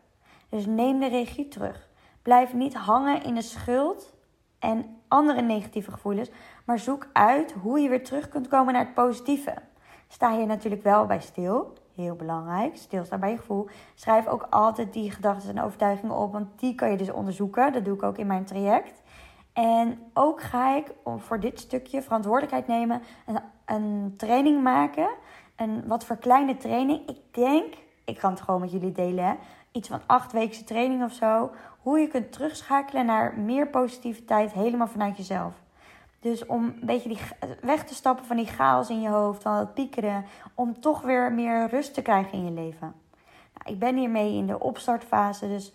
Dus 0.49 0.65
neem 0.65 0.99
de 0.99 1.07
regie 1.07 1.47
terug. 1.47 1.89
Blijf 2.21 2.53
niet 2.53 2.73
hangen 2.73 3.23
in 3.23 3.35
de 3.35 3.41
schuld 3.41 4.13
en 4.59 5.01
andere 5.07 5.41
negatieve 5.41 5.91
gevoelens, 5.91 6.29
maar 6.65 6.79
zoek 6.79 7.07
uit 7.13 7.51
hoe 7.51 7.79
je 7.79 7.89
weer 7.89 8.03
terug 8.03 8.29
kunt 8.29 8.47
komen 8.47 8.73
naar 8.73 8.85
het 8.85 8.93
positieve. 8.93 9.53
Sta 10.07 10.31
je 10.31 10.45
natuurlijk 10.45 10.83
wel 10.83 11.05
bij 11.05 11.19
stil, 11.19 11.73
heel 11.95 12.15
belangrijk. 12.15 12.75
Stilstaan 12.75 13.19
bij 13.19 13.31
je 13.31 13.37
gevoel. 13.37 13.67
Schrijf 13.93 14.27
ook 14.27 14.47
altijd 14.49 14.93
die 14.93 15.11
gedachten 15.11 15.49
en 15.49 15.63
overtuigingen 15.63 16.15
op, 16.15 16.31
want 16.31 16.59
die 16.59 16.75
kan 16.75 16.91
je 16.91 16.97
dus 16.97 17.11
onderzoeken. 17.11 17.73
Dat 17.73 17.85
doe 17.85 17.95
ik 17.95 18.03
ook 18.03 18.17
in 18.17 18.27
mijn 18.27 18.45
traject. 18.45 19.01
En 19.53 19.99
ook 20.13 20.41
ga 20.41 20.75
ik 20.75 20.93
voor 21.17 21.39
dit 21.39 21.59
stukje 21.59 22.01
verantwoordelijkheid 22.01 22.67
nemen, 22.67 23.01
een, 23.25 23.39
een 23.65 24.13
training 24.17 24.63
maken. 24.63 25.10
Een 25.55 25.88
wat 25.88 26.05
voor 26.05 26.17
kleine 26.17 26.58
training. 26.58 27.10
Ik 27.10 27.20
denk, 27.32 27.74
ik 28.05 28.17
kan 28.17 28.32
het 28.32 28.41
gewoon 28.41 28.62
met 28.62 28.72
jullie 28.72 28.91
delen, 28.91 29.25
hè? 29.25 29.34
iets 29.72 29.88
van 29.88 30.01
acht 30.05 30.32
weken 30.32 30.65
training 30.65 31.03
of 31.03 31.13
zo. 31.13 31.51
Hoe 31.82 32.00
je 32.00 32.08
kunt 32.08 32.32
terugschakelen 32.32 33.05
naar 33.05 33.39
meer 33.39 33.67
positiviteit 33.67 34.51
helemaal 34.51 34.88
vanuit 34.88 35.17
jezelf. 35.17 35.53
Dus 36.20 36.46
om 36.46 36.63
een 36.63 36.86
beetje 36.86 37.10
die, 37.10 37.20
weg 37.62 37.84
te 37.84 37.93
stappen 37.93 38.25
van 38.25 38.38
die 38.38 38.46
chaos 38.46 38.89
in 38.89 39.01
je 39.01 39.10
hoofd, 39.10 39.41
van 39.41 39.53
het 39.53 39.74
piekeren. 39.74 40.25
Om 40.53 40.79
toch 40.79 41.01
weer 41.01 41.32
meer 41.32 41.70
rust 41.70 41.93
te 41.93 42.01
krijgen 42.01 42.34
in 42.34 42.46
je 42.46 42.51
leven. 42.51 42.93
Nou, 43.53 43.74
ik 43.74 43.79
ben 43.79 43.96
hiermee 43.96 44.34
in 44.34 44.48
de 44.48 44.60
opstartfase, 44.60 45.48
dus 45.48 45.74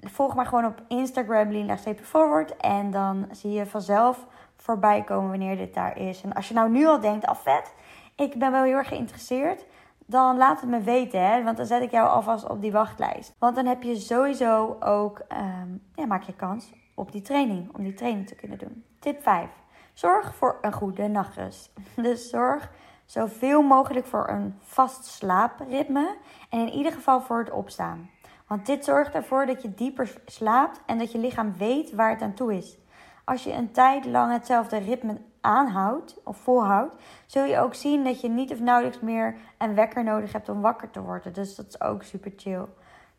volg 0.00 0.34
mij 0.34 0.44
gewoon 0.44 0.64
op 0.64 0.82
Instagram, 0.88 1.50
Lina 1.50 1.76
Forward. 2.02 2.56
En 2.56 2.90
dan 2.90 3.28
zie 3.30 3.52
je 3.52 3.66
vanzelf 3.66 4.26
voorbij 4.62 5.02
komen 5.02 5.30
wanneer 5.30 5.56
dit 5.56 5.74
daar 5.74 5.98
is. 5.98 6.22
En 6.22 6.32
als 6.32 6.48
je 6.48 6.54
nou 6.54 6.70
nu 6.70 6.86
al 6.86 7.00
denkt, 7.00 7.26
al 7.26 7.34
oh, 7.34 7.40
vet, 7.40 7.74
ik 8.16 8.38
ben 8.38 8.52
wel 8.52 8.62
heel 8.62 8.76
erg 8.76 8.88
geïnteresseerd. 8.88 9.66
Dan 10.06 10.36
laat 10.36 10.60
het 10.60 10.70
me 10.70 10.80
weten, 10.80 11.26
hè? 11.26 11.42
want 11.42 11.56
dan 11.56 11.66
zet 11.66 11.82
ik 11.82 11.90
jou 11.90 12.08
alvast 12.08 12.48
op 12.48 12.60
die 12.60 12.72
wachtlijst. 12.72 13.34
Want 13.38 13.56
dan 13.56 13.66
heb 13.66 13.82
je 13.82 13.96
sowieso 13.96 14.76
ook, 14.80 15.22
um, 15.32 15.82
ja, 15.94 16.06
maak 16.06 16.22
je 16.22 16.34
kans 16.34 16.72
op 16.94 17.12
die 17.12 17.22
training, 17.22 17.74
om 17.74 17.82
die 17.82 17.94
training 17.94 18.26
te 18.26 18.34
kunnen 18.34 18.58
doen. 18.58 18.84
Tip 18.98 19.22
5. 19.22 19.48
Zorg 19.92 20.34
voor 20.34 20.58
een 20.60 20.72
goede 20.72 21.08
nachtrust. 21.08 21.72
Dus 21.94 22.30
zorg 22.30 22.70
zoveel 23.04 23.62
mogelijk 23.62 24.06
voor 24.06 24.28
een 24.28 24.58
vast 24.60 25.04
slaapritme 25.04 26.16
en 26.50 26.60
in 26.60 26.72
ieder 26.72 26.92
geval 26.92 27.20
voor 27.20 27.38
het 27.38 27.50
opstaan. 27.50 28.10
Want 28.46 28.66
dit 28.66 28.84
zorgt 28.84 29.14
ervoor 29.14 29.46
dat 29.46 29.62
je 29.62 29.74
dieper 29.74 30.12
slaapt 30.26 30.80
en 30.86 30.98
dat 30.98 31.12
je 31.12 31.18
lichaam 31.18 31.54
weet 31.56 31.92
waar 31.92 32.10
het 32.10 32.22
aan 32.22 32.34
toe 32.34 32.56
is. 32.56 32.78
Als 33.24 33.44
je 33.44 33.52
een 33.52 33.72
tijd 33.72 34.04
lang 34.04 34.32
hetzelfde 34.32 34.76
ritme 34.76 35.20
aanhoudt 35.40 36.20
of 36.24 36.36
volhoudt, 36.36 36.94
zul 37.26 37.44
je 37.44 37.58
ook 37.58 37.74
zien 37.74 38.04
dat 38.04 38.20
je 38.20 38.28
niet 38.28 38.52
of 38.52 38.60
nauwelijks 38.60 39.00
meer 39.00 39.36
een 39.58 39.74
wekker 39.74 40.04
nodig 40.04 40.32
hebt 40.32 40.48
om 40.48 40.60
wakker 40.60 40.90
te 40.90 41.02
worden. 41.02 41.32
Dus 41.32 41.54
dat 41.54 41.66
is 41.66 41.80
ook 41.80 42.02
super 42.02 42.32
chill. 42.36 42.64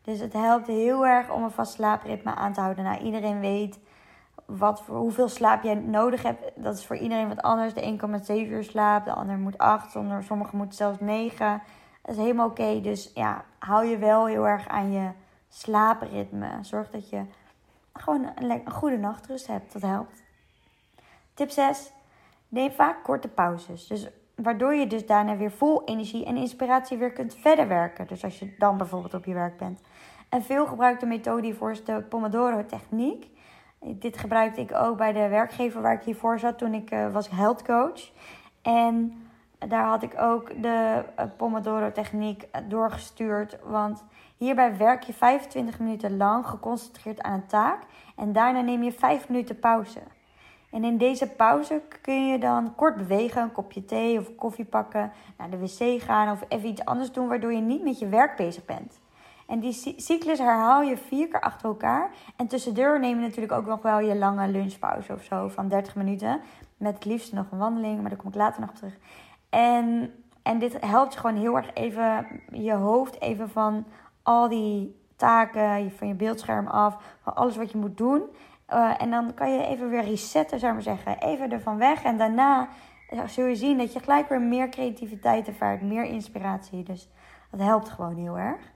Dus 0.02 0.20
het 0.20 0.32
helpt 0.32 0.66
heel 0.66 1.06
erg 1.06 1.30
om 1.30 1.42
een 1.42 1.50
vast 1.50 1.72
slaapritme 1.72 2.34
aan 2.34 2.52
te 2.52 2.60
houden. 2.60 2.84
Nou, 2.84 3.02
iedereen 3.02 3.40
weet 3.40 3.78
wat 4.46 4.82
voor, 4.82 4.96
hoeveel 4.96 5.28
slaap 5.28 5.62
jij 5.62 5.74
nodig 5.74 6.22
hebt. 6.22 6.50
Dat 6.54 6.78
is 6.78 6.86
voor 6.86 6.96
iedereen 6.96 7.28
wat 7.28 7.42
anders. 7.42 7.74
De 7.74 7.84
een 7.84 7.96
kan 7.96 8.10
met 8.10 8.26
7 8.26 8.52
uur 8.52 8.64
slaap, 8.64 9.04
de 9.04 9.12
ander 9.12 9.38
moet 9.38 9.58
8, 9.58 9.90
sommigen 9.90 10.56
moeten 10.56 10.76
zelfs 10.76 11.00
9. 11.00 11.62
Dat 12.02 12.14
is 12.14 12.20
helemaal 12.22 12.48
oké. 12.48 12.80
Dus 12.80 13.10
ja, 13.14 13.44
hou 13.58 13.84
je 13.86 13.98
wel 13.98 14.26
heel 14.26 14.46
erg 14.46 14.68
aan 14.68 14.92
je 14.92 15.10
slaapritme. 15.48 16.48
Zorg 16.60 16.90
dat 16.90 17.10
je 17.10 17.22
gewoon 17.94 18.30
een, 18.34 18.50
een 18.50 18.70
goede 18.70 18.98
nachtrust 18.98 19.46
hebt. 19.46 19.72
Dat 19.72 19.82
helpt. 19.82 20.22
Tip 21.34 21.50
6. 21.50 21.92
Neem 22.48 22.70
vaak 22.70 23.02
korte 23.02 23.28
pauzes. 23.28 23.86
Dus 23.86 24.08
waardoor 24.34 24.74
je 24.74 24.86
dus 24.86 25.06
daarna 25.06 25.36
weer 25.36 25.50
vol 25.50 25.84
energie 25.84 26.24
en 26.24 26.36
inspiratie 26.36 26.96
weer 26.96 27.12
kunt 27.12 27.34
verder 27.34 27.68
werken. 27.68 28.06
Dus 28.06 28.24
als 28.24 28.38
je 28.38 28.54
dan 28.58 28.76
bijvoorbeeld 28.76 29.14
op 29.14 29.24
je 29.24 29.34
werk 29.34 29.56
bent. 29.56 29.80
Een 30.28 30.42
veel 30.42 30.66
gebruikte 30.66 31.06
methode 31.06 31.42
hiervoor 31.42 31.70
is 31.70 31.84
de 31.84 32.02
Pomodoro-techniek. 32.02 33.26
Dit 33.80 34.18
gebruikte 34.18 34.60
ik 34.60 34.74
ook 34.74 34.96
bij 34.96 35.12
de 35.12 35.28
werkgever 35.28 35.82
waar 35.82 35.94
ik 35.94 36.02
hiervoor 36.02 36.38
zat 36.38 36.58
toen 36.58 36.74
ik 36.74 36.90
uh, 36.90 37.12
was 37.12 37.30
health 37.30 37.62
coach. 37.62 38.10
En 38.62 39.23
daar 39.68 39.84
had 39.84 40.02
ik 40.02 40.20
ook 40.20 40.62
de 40.62 41.04
uh, 41.18 41.24
Pomodoro-techniek 41.36 42.48
doorgestuurd. 42.68 43.58
Want 43.64 44.04
hierbij 44.36 44.76
werk 44.76 45.02
je 45.02 45.12
25 45.12 45.78
minuten 45.78 46.16
lang 46.16 46.46
geconcentreerd 46.46 47.22
aan 47.22 47.32
een 47.32 47.46
taak. 47.46 47.78
En 48.16 48.32
daarna 48.32 48.60
neem 48.60 48.82
je 48.82 48.92
5 48.92 49.28
minuten 49.28 49.58
pauze. 49.58 50.00
En 50.70 50.84
in 50.84 50.96
deze 50.96 51.26
pauze 51.26 51.82
kun 52.02 52.26
je 52.26 52.38
dan 52.38 52.74
kort 52.74 52.96
bewegen, 52.96 53.42
een 53.42 53.52
kopje 53.52 53.84
thee 53.84 54.18
of 54.18 54.34
koffie 54.34 54.64
pakken, 54.64 55.12
naar 55.38 55.50
de 55.50 55.58
wc 55.58 56.02
gaan 56.02 56.30
of 56.30 56.44
even 56.48 56.68
iets 56.68 56.84
anders 56.84 57.12
doen 57.12 57.28
waardoor 57.28 57.52
je 57.52 57.60
niet 57.60 57.82
met 57.82 57.98
je 57.98 58.08
werk 58.08 58.36
bezig 58.36 58.64
bent. 58.64 59.00
En 59.46 59.60
die 59.60 59.72
cyclus 59.96 60.38
herhaal 60.38 60.82
je 60.82 60.96
vier 60.96 61.28
keer 61.28 61.40
achter 61.40 61.68
elkaar. 61.68 62.10
En 62.36 62.46
tussendoor 62.46 63.00
neem 63.00 63.20
je 63.20 63.26
natuurlijk 63.26 63.52
ook 63.52 63.66
nog 63.66 63.82
wel 63.82 63.98
je 63.98 64.16
lange 64.16 64.48
lunchpauze 64.48 65.12
of 65.12 65.22
zo 65.22 65.48
van 65.48 65.68
30 65.68 65.94
minuten. 65.94 66.40
Met 66.76 66.94
het 66.94 67.04
liefst 67.04 67.32
nog 67.32 67.46
een 67.50 67.58
wandeling, 67.58 68.00
maar 68.00 68.10
daar 68.10 68.18
kom 68.18 68.28
ik 68.28 68.36
later 68.36 68.60
nog 68.60 68.70
op 68.70 68.76
terug. 68.76 68.96
En, 69.54 70.14
en 70.42 70.58
dit 70.58 70.76
helpt 70.80 71.12
je 71.12 71.20
gewoon 71.20 71.36
heel 71.36 71.56
erg 71.56 71.74
even 71.74 72.26
je 72.52 72.72
hoofd 72.72 73.20
even 73.20 73.50
van 73.50 73.86
al 74.22 74.48
die 74.48 75.02
taken, 75.16 75.90
van 75.90 76.08
je 76.08 76.14
beeldscherm 76.14 76.66
af, 76.66 76.96
van 77.22 77.34
alles 77.34 77.56
wat 77.56 77.70
je 77.70 77.78
moet 77.78 77.96
doen. 77.96 78.22
Uh, 78.68 79.02
en 79.02 79.10
dan 79.10 79.34
kan 79.34 79.52
je 79.52 79.66
even 79.66 79.88
weer 79.88 80.04
resetten, 80.04 80.58
zou 80.58 80.76
ik 80.76 80.84
maar 80.84 80.96
zeggen. 80.96 81.28
Even 81.28 81.52
ervan 81.52 81.76
weg. 81.76 82.02
En 82.02 82.18
daarna 82.18 82.68
zul 83.26 83.46
je 83.46 83.54
zien 83.54 83.78
dat 83.78 83.92
je 83.92 84.00
gelijk 84.00 84.28
weer 84.28 84.40
meer 84.40 84.68
creativiteit 84.68 85.46
ervaart, 85.46 85.82
meer 85.82 86.04
inspiratie. 86.04 86.82
Dus 86.82 87.08
dat 87.50 87.60
helpt 87.60 87.88
gewoon 87.88 88.16
heel 88.16 88.38
erg. 88.38 88.72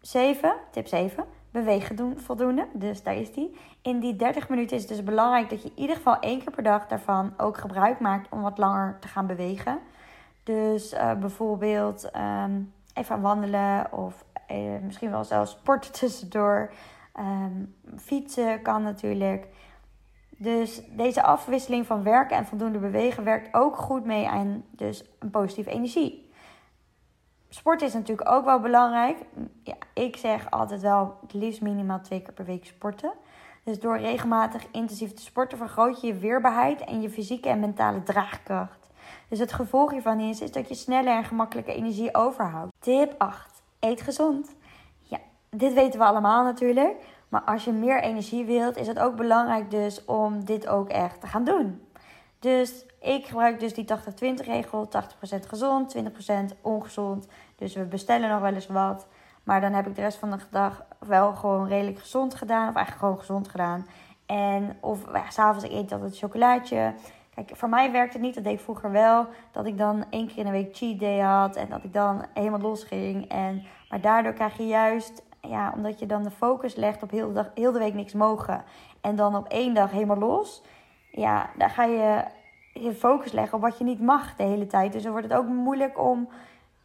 7, 0.00 0.54
tip 0.70 0.86
7. 0.86 1.24
Bewegen 1.50 1.96
doen 1.96 2.18
voldoende. 2.18 2.66
Dus 2.72 3.02
daar 3.02 3.16
is 3.16 3.32
die. 3.32 3.56
In 3.82 4.00
die 4.00 4.16
30 4.16 4.48
minuten 4.48 4.76
is 4.76 4.82
het 4.82 4.90
dus 4.90 5.04
belangrijk 5.04 5.50
dat 5.50 5.62
je 5.62 5.68
in 5.68 5.80
ieder 5.80 5.96
geval 5.96 6.18
één 6.18 6.38
keer 6.38 6.50
per 6.50 6.62
dag 6.62 6.86
daarvan 6.86 7.32
ook 7.36 7.56
gebruik 7.56 8.00
maakt 8.00 8.28
om 8.30 8.40
wat 8.40 8.58
langer 8.58 8.96
te 9.00 9.08
gaan 9.08 9.26
bewegen. 9.26 9.78
Dus 10.48 10.92
uh, 10.92 11.12
bijvoorbeeld 11.12 12.10
um, 12.16 12.72
even 12.94 13.20
wandelen 13.20 13.92
of 13.92 14.24
uh, 14.50 14.80
misschien 14.82 15.10
wel 15.10 15.24
zelfs 15.24 15.50
sporten 15.50 15.92
tussendoor. 16.00 16.72
Um, 17.18 17.74
fietsen 17.96 18.62
kan 18.62 18.82
natuurlijk. 18.82 19.46
Dus 20.30 20.82
deze 20.90 21.22
afwisseling 21.22 21.86
van 21.86 22.02
werken 22.02 22.36
en 22.36 22.46
voldoende 22.46 22.78
bewegen 22.78 23.24
werkt 23.24 23.54
ook 23.54 23.76
goed 23.76 24.04
mee 24.04 24.28
aan 24.28 24.64
dus 24.70 25.04
een 25.18 25.30
positieve 25.30 25.70
energie 25.70 26.28
sport 27.48 27.82
is 27.82 27.92
natuurlijk 27.92 28.30
ook 28.30 28.44
wel 28.44 28.60
belangrijk. 28.60 29.18
Ja, 29.62 29.74
ik 29.94 30.16
zeg 30.16 30.50
altijd 30.50 30.80
wel 30.80 31.18
het 31.20 31.32
liefst 31.32 31.60
minimaal 31.60 32.00
twee 32.00 32.22
keer 32.22 32.32
per 32.32 32.44
week 32.44 32.66
sporten. 32.66 33.12
Dus 33.64 33.80
door 33.80 33.98
regelmatig 33.98 34.66
intensief 34.72 35.12
te 35.12 35.22
sporten 35.22 35.58
vergroot 35.58 36.00
je 36.00 36.06
je 36.06 36.14
weerbaarheid 36.14 36.80
en 36.80 37.00
je 37.00 37.10
fysieke 37.10 37.48
en 37.48 37.60
mentale 37.60 38.02
draagkracht. 38.02 38.77
Dus 39.28 39.38
het 39.38 39.52
gevolg 39.52 39.90
hiervan 39.90 40.20
is, 40.20 40.40
is 40.40 40.52
dat 40.52 40.68
je 40.68 40.74
sneller 40.74 41.16
en 41.16 41.24
gemakkelijker 41.24 41.74
energie 41.74 42.14
overhoudt. 42.14 42.72
Tip 42.78 43.14
8. 43.18 43.62
Eet 43.80 44.00
gezond. 44.00 44.54
Ja, 44.98 45.18
dit 45.50 45.74
weten 45.74 45.98
we 45.98 46.06
allemaal 46.06 46.44
natuurlijk. 46.44 46.96
Maar 47.28 47.40
als 47.40 47.64
je 47.64 47.72
meer 47.72 48.02
energie 48.02 48.44
wilt, 48.44 48.76
is 48.76 48.86
het 48.86 48.98
ook 48.98 49.16
belangrijk 49.16 49.70
dus 49.70 50.04
om 50.04 50.44
dit 50.44 50.68
ook 50.68 50.88
echt 50.88 51.20
te 51.20 51.26
gaan 51.26 51.44
doen. 51.44 51.82
Dus 52.38 52.84
ik 53.00 53.26
gebruik 53.26 53.60
dus 53.60 53.74
die 53.74 53.84
80-20 53.84 54.44
regel. 54.44 54.88
80% 54.88 55.46
gezond, 55.46 55.96
20% 55.96 56.60
ongezond. 56.60 57.26
Dus 57.56 57.74
we 57.74 57.84
bestellen 57.84 58.28
nog 58.28 58.40
wel 58.40 58.54
eens 58.54 58.66
wat. 58.66 59.06
Maar 59.42 59.60
dan 59.60 59.72
heb 59.72 59.86
ik 59.86 59.94
de 59.94 60.00
rest 60.00 60.18
van 60.18 60.30
de 60.30 60.38
dag 60.50 60.84
wel 60.98 61.34
gewoon 61.34 61.68
redelijk 61.68 61.98
gezond 61.98 62.34
gedaan. 62.34 62.68
Of 62.68 62.74
eigenlijk 62.74 63.04
gewoon 63.04 63.18
gezond 63.18 63.48
gedaan. 63.48 63.86
En 64.26 64.76
of 64.80 65.12
ja, 65.12 65.30
s'avonds 65.30 65.64
ik 65.64 65.72
eet 65.72 65.92
altijd 65.92 66.18
chocolaatje. 66.18 66.94
Kijk, 67.44 67.56
voor 67.56 67.68
mij 67.68 67.92
werkt 67.92 68.12
het 68.12 68.22
niet. 68.22 68.34
Dat 68.34 68.44
deed 68.44 68.52
ik 68.52 68.60
vroeger 68.60 68.90
wel. 68.90 69.26
Dat 69.52 69.66
ik 69.66 69.78
dan 69.78 70.04
één 70.10 70.26
keer 70.26 70.38
in 70.38 70.44
de 70.44 70.50
week 70.50 70.76
cheat 70.76 71.00
day 71.00 71.18
had. 71.18 71.56
En 71.56 71.68
dat 71.68 71.84
ik 71.84 71.92
dan 71.92 72.24
helemaal 72.34 72.60
los 72.60 72.84
ging. 72.84 73.28
En, 73.28 73.62
maar 73.88 74.00
daardoor 74.00 74.32
krijg 74.32 74.56
je 74.56 74.66
juist... 74.66 75.26
Ja, 75.40 75.72
omdat 75.76 75.98
je 75.98 76.06
dan 76.06 76.22
de 76.22 76.30
focus 76.30 76.74
legt 76.74 77.02
op 77.02 77.10
heel 77.10 77.28
de, 77.28 77.32
dag, 77.32 77.50
heel 77.54 77.72
de 77.72 77.78
week 77.78 77.94
niks 77.94 78.12
mogen. 78.12 78.64
En 79.00 79.16
dan 79.16 79.36
op 79.36 79.48
één 79.48 79.74
dag 79.74 79.90
helemaal 79.90 80.18
los. 80.18 80.62
Ja, 81.10 81.50
daar 81.56 81.70
ga 81.70 81.84
je 81.84 82.24
je 82.72 82.92
focus 82.92 83.32
leggen 83.32 83.54
op 83.54 83.62
wat 83.62 83.78
je 83.78 83.84
niet 83.84 84.00
mag 84.00 84.36
de 84.36 84.42
hele 84.42 84.66
tijd. 84.66 84.92
Dus 84.92 85.02
dan 85.02 85.12
wordt 85.12 85.28
het 85.28 85.38
ook 85.38 85.46
moeilijk 85.46 85.98
om 85.98 86.28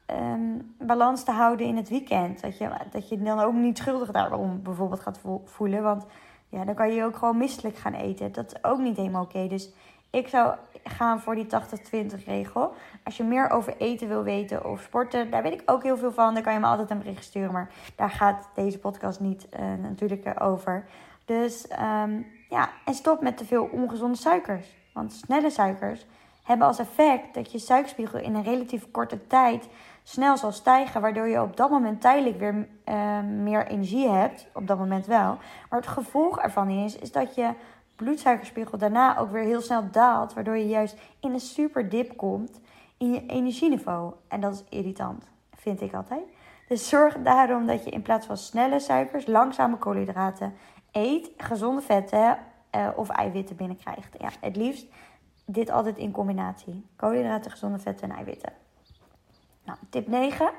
um, 0.07 0.75
balans 0.79 1.23
te 1.23 1.31
houden 1.31 1.65
in 1.65 1.75
het 1.75 1.89
weekend. 1.89 2.41
Dat 2.41 2.57
je, 2.57 2.69
dat 2.91 3.09
je 3.09 3.21
dan 3.21 3.39
ook 3.39 3.53
niet 3.53 3.77
schuldig 3.77 4.11
daarom 4.11 4.61
bijvoorbeeld 4.63 5.01
gaat 5.01 5.21
voelen. 5.45 5.83
Want 5.83 6.05
ja, 6.49 6.65
dan 6.65 6.75
kan 6.75 6.93
je 6.93 7.03
ook 7.03 7.15
gewoon 7.15 7.37
misselijk 7.37 7.77
gaan 7.77 7.93
eten. 7.93 8.31
Dat 8.31 8.53
is 8.53 8.63
ook 8.63 8.79
niet 8.79 8.97
helemaal 8.97 9.23
oké. 9.23 9.47
Dus 9.47 9.73
ik 10.13 10.27
zou 10.27 10.55
gaan 10.83 11.19
voor 11.19 11.35
die 11.35 11.47
80-20 11.47 12.23
regel. 12.25 12.73
Als 13.03 13.17
je 13.17 13.23
meer 13.23 13.49
over 13.49 13.77
eten 13.77 14.07
wil 14.07 14.23
weten 14.23 14.65
of 14.65 14.81
sporten, 14.81 15.31
daar 15.31 15.43
weet 15.43 15.53
ik 15.53 15.61
ook 15.65 15.83
heel 15.83 15.97
veel 15.97 16.11
van. 16.11 16.33
Dan 16.33 16.43
kan 16.43 16.53
je 16.53 16.59
me 16.59 16.65
altijd 16.65 16.89
een 16.89 16.97
bericht 16.97 17.23
sturen. 17.23 17.51
Maar 17.51 17.69
daar 17.95 18.09
gaat 18.09 18.49
deze 18.55 18.79
podcast 18.79 19.19
niet 19.19 19.47
uh, 19.53 19.59
natuurlijk 19.81 20.41
over. 20.41 20.85
Dus 21.25 21.67
um, 22.03 22.27
ja, 22.49 22.69
en 22.85 22.93
stop 22.93 23.21
met 23.21 23.37
te 23.37 23.45
veel 23.45 23.69
ongezonde 23.71 24.17
suikers. 24.17 24.67
Want 24.93 25.13
snelle 25.13 25.49
suikers 25.49 26.05
hebben 26.43 26.67
als 26.67 26.79
effect 26.79 27.33
dat 27.33 27.51
je 27.51 27.59
suikerspiegel 27.59 28.19
in 28.19 28.35
een 28.35 28.43
relatief 28.43 28.91
korte 28.91 29.27
tijd 29.27 29.67
snel 30.03 30.37
zal 30.37 30.51
stijgen, 30.51 31.01
waardoor 31.01 31.27
je 31.27 31.41
op 31.41 31.57
dat 31.57 31.69
moment 31.69 32.01
tijdelijk 32.01 32.39
weer 32.39 32.67
uh, 32.85 33.19
meer 33.21 33.67
energie 33.67 34.09
hebt. 34.09 34.47
Op 34.53 34.67
dat 34.67 34.77
moment 34.77 35.05
wel. 35.05 35.37
Maar 35.69 35.79
het 35.79 35.87
gevolg 35.87 36.39
ervan 36.39 36.69
is, 36.69 36.95
is 36.95 37.11
dat 37.11 37.35
je 37.35 37.49
bloedsuikerspiegel 38.03 38.77
daarna 38.77 39.17
ook 39.17 39.31
weer 39.31 39.43
heel 39.43 39.61
snel 39.61 39.91
daalt, 39.91 40.33
waardoor 40.33 40.57
je 40.57 40.67
juist 40.67 40.97
in 41.19 41.33
een 41.33 41.39
super 41.39 41.89
dip 41.89 42.17
komt 42.17 42.61
in 42.97 43.13
je 43.13 43.25
energieniveau. 43.25 44.13
En 44.27 44.41
dat 44.41 44.53
is 44.53 44.63
irritant, 44.69 45.29
vind 45.55 45.81
ik 45.81 45.93
altijd. 45.93 46.23
Dus 46.67 46.89
zorg 46.89 47.17
daarom 47.17 47.67
dat 47.67 47.83
je 47.83 47.89
in 47.89 48.01
plaats 48.01 48.25
van 48.25 48.37
snelle 48.37 48.79
suikers 48.79 49.25
langzame 49.25 49.77
koolhydraten 49.77 50.53
eet, 50.91 51.29
gezonde 51.37 51.81
vetten 51.81 52.37
uh, 52.75 52.87
of 52.95 53.09
eiwitten 53.09 53.55
binnenkrijgt. 53.55 54.15
Ja, 54.19 54.29
het 54.39 54.55
liefst 54.55 54.87
dit 55.45 55.69
altijd 55.69 55.97
in 55.97 56.11
combinatie. 56.11 56.85
Koolhydraten, 56.95 57.51
gezonde 57.51 57.79
vetten 57.79 58.09
en 58.09 58.15
eiwitten. 58.15 58.53
Nou, 59.65 59.77
tip 59.89 60.07
9. 60.07 60.51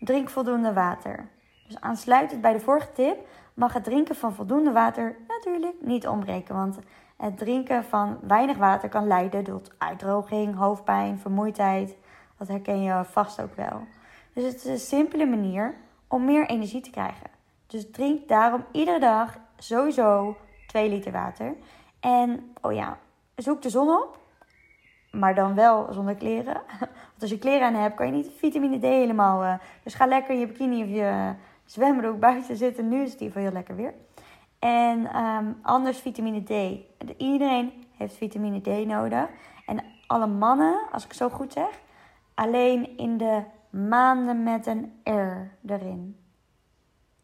Drink 0.00 0.28
voldoende 0.28 0.72
water. 0.72 1.28
Dus 1.66 1.80
aansluitend 1.80 2.40
bij 2.40 2.52
de 2.52 2.60
vorige 2.60 2.92
tip 2.92 3.26
mag 3.54 3.72
het 3.72 3.84
drinken 3.84 4.14
van 4.14 4.34
voldoende 4.34 4.72
water 4.72 5.16
natuurlijk 5.28 5.74
niet 5.80 6.08
ontbreken. 6.08 6.54
Want 6.54 6.78
het 7.16 7.38
drinken 7.38 7.84
van 7.84 8.18
weinig 8.22 8.56
water 8.56 8.88
kan 8.88 9.06
leiden 9.06 9.44
tot 9.44 9.72
uitdroging, 9.78 10.56
hoofdpijn, 10.56 11.18
vermoeidheid. 11.18 11.96
Dat 12.38 12.48
herken 12.48 12.82
je 12.82 13.04
vast 13.04 13.42
ook 13.42 13.54
wel. 13.54 13.86
Dus 14.34 14.44
het 14.44 14.54
is 14.54 14.64
een 14.64 14.78
simpele 14.78 15.26
manier 15.26 15.74
om 16.08 16.24
meer 16.24 16.46
energie 16.46 16.80
te 16.80 16.90
krijgen. 16.90 17.30
Dus 17.66 17.90
drink 17.90 18.28
daarom 18.28 18.64
iedere 18.72 19.00
dag 19.00 19.38
sowieso 19.58 20.36
2 20.66 20.88
liter 20.88 21.12
water. 21.12 21.54
En 22.00 22.52
oh 22.60 22.72
ja, 22.72 22.98
zoek 23.34 23.62
de 23.62 23.70
zon 23.70 23.88
op. 23.88 24.18
Maar 25.10 25.34
dan 25.34 25.54
wel 25.54 25.86
zonder 25.92 26.14
kleren. 26.14 26.62
Want 27.10 27.20
als 27.20 27.30
je 27.30 27.38
kleren 27.38 27.66
aan 27.66 27.74
hebt, 27.74 27.94
kan 27.94 28.06
je 28.06 28.12
niet 28.12 28.30
vitamine 28.36 28.78
D 28.78 28.82
helemaal. 28.82 29.42
Uh, 29.44 29.54
dus 29.82 29.94
ga 29.94 30.06
lekker 30.06 30.36
je 30.36 30.46
bikini 30.46 30.82
of 30.82 30.88
je 30.88 31.34
zwembroek 31.70 32.20
buiten 32.20 32.56
zitten. 32.56 32.88
Nu 32.88 33.02
is 33.02 33.10
het 33.10 33.20
hier 33.20 33.34
heel 33.34 33.52
lekker 33.52 33.76
weer. 33.76 33.94
En 34.58 35.16
um, 35.16 35.58
anders 35.62 35.98
vitamine 35.98 36.42
D. 36.42 36.80
Iedereen 37.16 37.86
heeft 37.96 38.16
vitamine 38.16 38.60
D 38.60 38.86
nodig. 38.86 39.28
En 39.66 39.84
alle 40.06 40.26
mannen, 40.26 40.88
als 40.92 41.04
ik 41.04 41.12
zo 41.12 41.28
goed 41.28 41.52
zeg, 41.52 41.80
alleen 42.34 42.96
in 42.96 43.16
de 43.16 43.42
maanden 43.70 44.42
met 44.42 44.66
een 44.66 45.00
R 45.04 45.50
erin. 45.66 46.16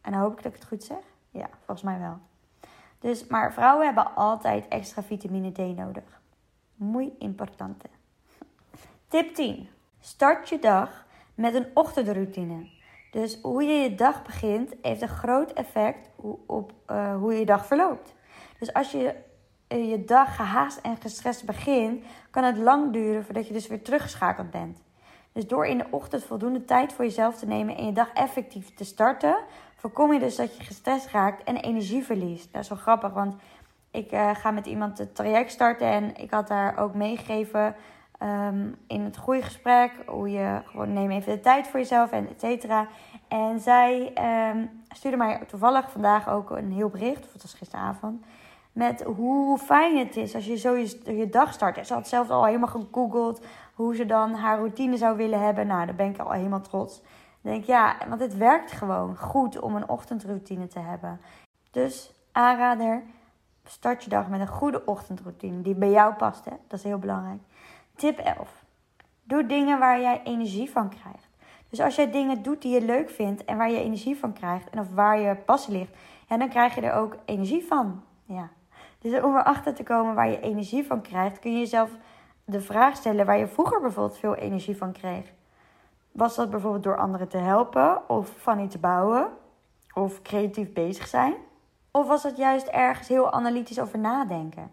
En 0.01 0.13
dan 0.13 0.21
hoop 0.21 0.37
ik 0.37 0.43
dat 0.43 0.53
ik 0.53 0.59
het 0.59 0.69
goed 0.69 0.85
zeg. 0.85 1.03
Ja, 1.31 1.49
volgens 1.57 1.83
mij 1.83 1.99
wel. 1.99 2.19
Dus, 2.99 3.27
maar 3.27 3.53
vrouwen 3.53 3.87
hebben 3.87 4.15
altijd 4.15 4.69
extra 4.69 5.03
vitamine 5.03 5.53
D 5.53 5.59
nodig. 5.59 6.21
Muy 6.75 7.13
importante. 7.19 7.87
Tip 9.09 9.35
10. 9.35 9.69
Start 10.01 10.49
je 10.49 10.59
dag 10.59 11.07
met 11.35 11.55
een 11.55 11.67
ochtendroutine. 11.75 12.75
Dus 13.11 13.39
hoe 13.43 13.63
je 13.63 13.75
je 13.75 13.95
dag 13.95 14.23
begint 14.23 14.75
heeft 14.83 15.03
een 15.03 15.09
groot 15.09 15.53
effect 15.53 16.11
op 16.47 16.73
uh, 16.91 17.17
hoe 17.17 17.35
je 17.35 17.45
dag 17.45 17.67
verloopt. 17.67 18.15
Dus 18.59 18.73
als 18.73 18.91
je 18.91 19.15
uh, 19.69 19.91
je 19.91 20.05
dag 20.05 20.37
gehaast 20.37 20.79
en 20.79 20.97
gestrest 20.97 21.45
begint, 21.45 22.05
kan 22.31 22.45
het 22.45 22.57
lang 22.57 22.93
duren 22.93 23.25
voordat 23.25 23.47
je 23.47 23.53
dus 23.53 23.67
weer 23.67 23.83
teruggeschakeld 23.83 24.51
bent. 24.51 24.83
Dus 25.33 25.47
door 25.47 25.67
in 25.67 25.79
de 25.79 25.87
ochtend 25.91 26.25
voldoende 26.25 26.65
tijd 26.65 26.93
voor 26.93 27.05
jezelf 27.05 27.37
te 27.39 27.47
nemen 27.47 27.77
en 27.77 27.87
je 27.87 27.93
dag 27.93 28.13
effectief 28.13 28.75
te 28.75 28.85
starten, 28.85 29.37
voorkom 29.77 30.13
je 30.13 30.19
dus 30.19 30.37
dat 30.37 30.57
je 30.57 30.63
gestrest 30.65 31.11
raakt 31.11 31.45
en 31.45 31.57
energie 31.57 32.05
verliest. 32.05 32.53
Dat 32.53 32.63
is 32.63 32.69
wel 32.69 32.79
grappig, 32.79 33.13
want 33.13 33.35
ik 33.91 34.13
uh, 34.13 34.35
ga 34.35 34.51
met 34.51 34.67
iemand 34.67 34.99
het 34.99 35.15
traject 35.15 35.51
starten 35.51 35.87
en 35.87 36.17
ik 36.17 36.31
had 36.31 36.49
daar 36.49 36.79
ook 36.79 36.95
meegegeven 36.95 37.75
um, 38.23 38.77
in 38.87 39.01
het 39.01 39.17
goede 39.17 39.43
gesprek 39.43 39.93
hoe 40.07 40.31
je 40.31 40.63
gewoon 40.65 40.93
neem 40.93 41.11
even 41.11 41.33
de 41.33 41.41
tijd 41.41 41.69
voor 41.69 41.81
jezelf 41.81 42.11
en 42.11 42.29
et 42.29 42.41
cetera. 42.41 42.87
En 43.29 43.61
zij 43.61 44.13
um, 44.51 44.85
stuurde 44.89 45.17
mij 45.17 45.45
toevallig 45.47 45.91
vandaag 45.91 46.29
ook 46.29 46.51
een 46.51 46.73
heel 46.73 46.89
bericht, 46.89 47.25
of 47.25 47.33
het 47.33 47.43
was 47.43 47.55
gisteravond, 47.55 48.25
met 48.73 49.03
hoe 49.03 49.59
fijn 49.59 49.99
het 49.99 50.17
is 50.17 50.35
als 50.35 50.47
je 50.47 50.57
zo 50.57 50.75
je, 50.75 51.29
dag 51.31 51.53
start. 51.53 51.87
Ze 51.87 51.95
had 51.95 52.09
zelf 52.09 52.31
al 52.31 52.45
helemaal 52.45 52.69
gegoogeld 52.69 53.45
hoe 53.75 53.95
ze 53.95 54.07
dan 54.07 54.35
haar 54.35 54.57
routine 54.57 54.97
zou 54.97 55.17
willen 55.17 55.41
hebben. 55.41 55.67
Nou, 55.67 55.87
daar 55.87 55.95
ben 55.95 56.11
ik 56.11 56.19
al 56.19 56.31
helemaal 56.31 56.61
trots. 56.61 57.03
Dan 57.41 57.53
denk 57.53 57.65
ja, 57.65 57.97
want 58.09 58.21
het 58.21 58.37
werkt 58.37 58.73
gewoon 58.73 59.17
goed 59.17 59.61
om 59.61 59.77
een 59.77 59.89
ochtendroutine 59.89 60.67
te 60.67 60.79
hebben. 60.79 61.21
Dus 61.71 62.13
aanrader, 62.33 63.03
start 63.65 64.05
je 64.05 64.11
dag 64.11 64.29
met 64.29 64.41
een 64.41 64.47
goede 64.47 64.85
ochtendroutine 64.85 65.63
die 65.63 65.75
bij 65.75 65.91
jou 65.91 66.15
past. 66.15 66.45
Hè? 66.45 66.57
Dat 66.67 66.79
is 66.79 66.85
heel 66.85 66.99
belangrijk. 66.99 67.41
Tip 67.97 68.19
11. 68.19 68.65
Doe 69.23 69.47
dingen 69.47 69.79
waar 69.79 70.01
jij 70.01 70.21
energie 70.25 70.71
van 70.71 70.89
krijgt. 70.89 71.29
Dus 71.69 71.81
als 71.81 71.95
jij 71.95 72.11
dingen 72.11 72.43
doet 72.43 72.63
die 72.63 72.75
je 72.75 72.85
leuk 72.85 73.11
vindt 73.11 73.45
en 73.45 73.57
waar 73.57 73.71
je 73.71 73.81
energie 73.81 74.17
van 74.17 74.33
krijgt, 74.33 74.71
en 74.71 74.79
of 74.79 74.87
waar 74.95 75.21
je 75.21 75.35
passie 75.35 75.73
ligt, 75.73 75.97
dan 76.29 76.49
krijg 76.49 76.75
je 76.75 76.81
er 76.81 76.93
ook 76.93 77.17
energie 77.25 77.65
van. 77.67 78.03
Ja. 78.25 78.49
Dus 78.99 79.23
om 79.23 79.37
erachter 79.37 79.75
te 79.75 79.83
komen 79.83 80.15
waar 80.15 80.29
je 80.29 80.41
energie 80.41 80.87
van 80.87 81.03
krijgt, 81.03 81.39
kun 81.39 81.53
je 81.53 81.59
jezelf 81.59 81.91
de 82.45 82.61
vraag 82.61 82.97
stellen 82.97 83.27
waar 83.27 83.39
je 83.39 83.47
vroeger 83.47 83.81
bijvoorbeeld 83.81 84.19
veel 84.19 84.35
energie 84.35 84.77
van 84.77 84.93
kreeg. 84.93 85.33
Was 86.13 86.35
dat 86.37 86.51
bijvoorbeeld 86.51 86.83
door 86.83 86.99
anderen 86.99 87.29
te 87.29 87.39
helpen 87.39 88.09
of 88.09 88.33
van 88.37 88.59
iets 88.59 88.81
bouwen 88.81 89.29
of 89.95 90.23
creatief 90.23 90.73
bezig 90.73 91.07
zijn? 91.07 91.35
Of 91.91 92.07
was 92.07 92.23
het 92.23 92.37
juist 92.37 92.67
ergens 92.67 93.09
heel 93.09 93.33
analytisch 93.33 93.81
over 93.81 93.99
nadenken? 93.99 94.71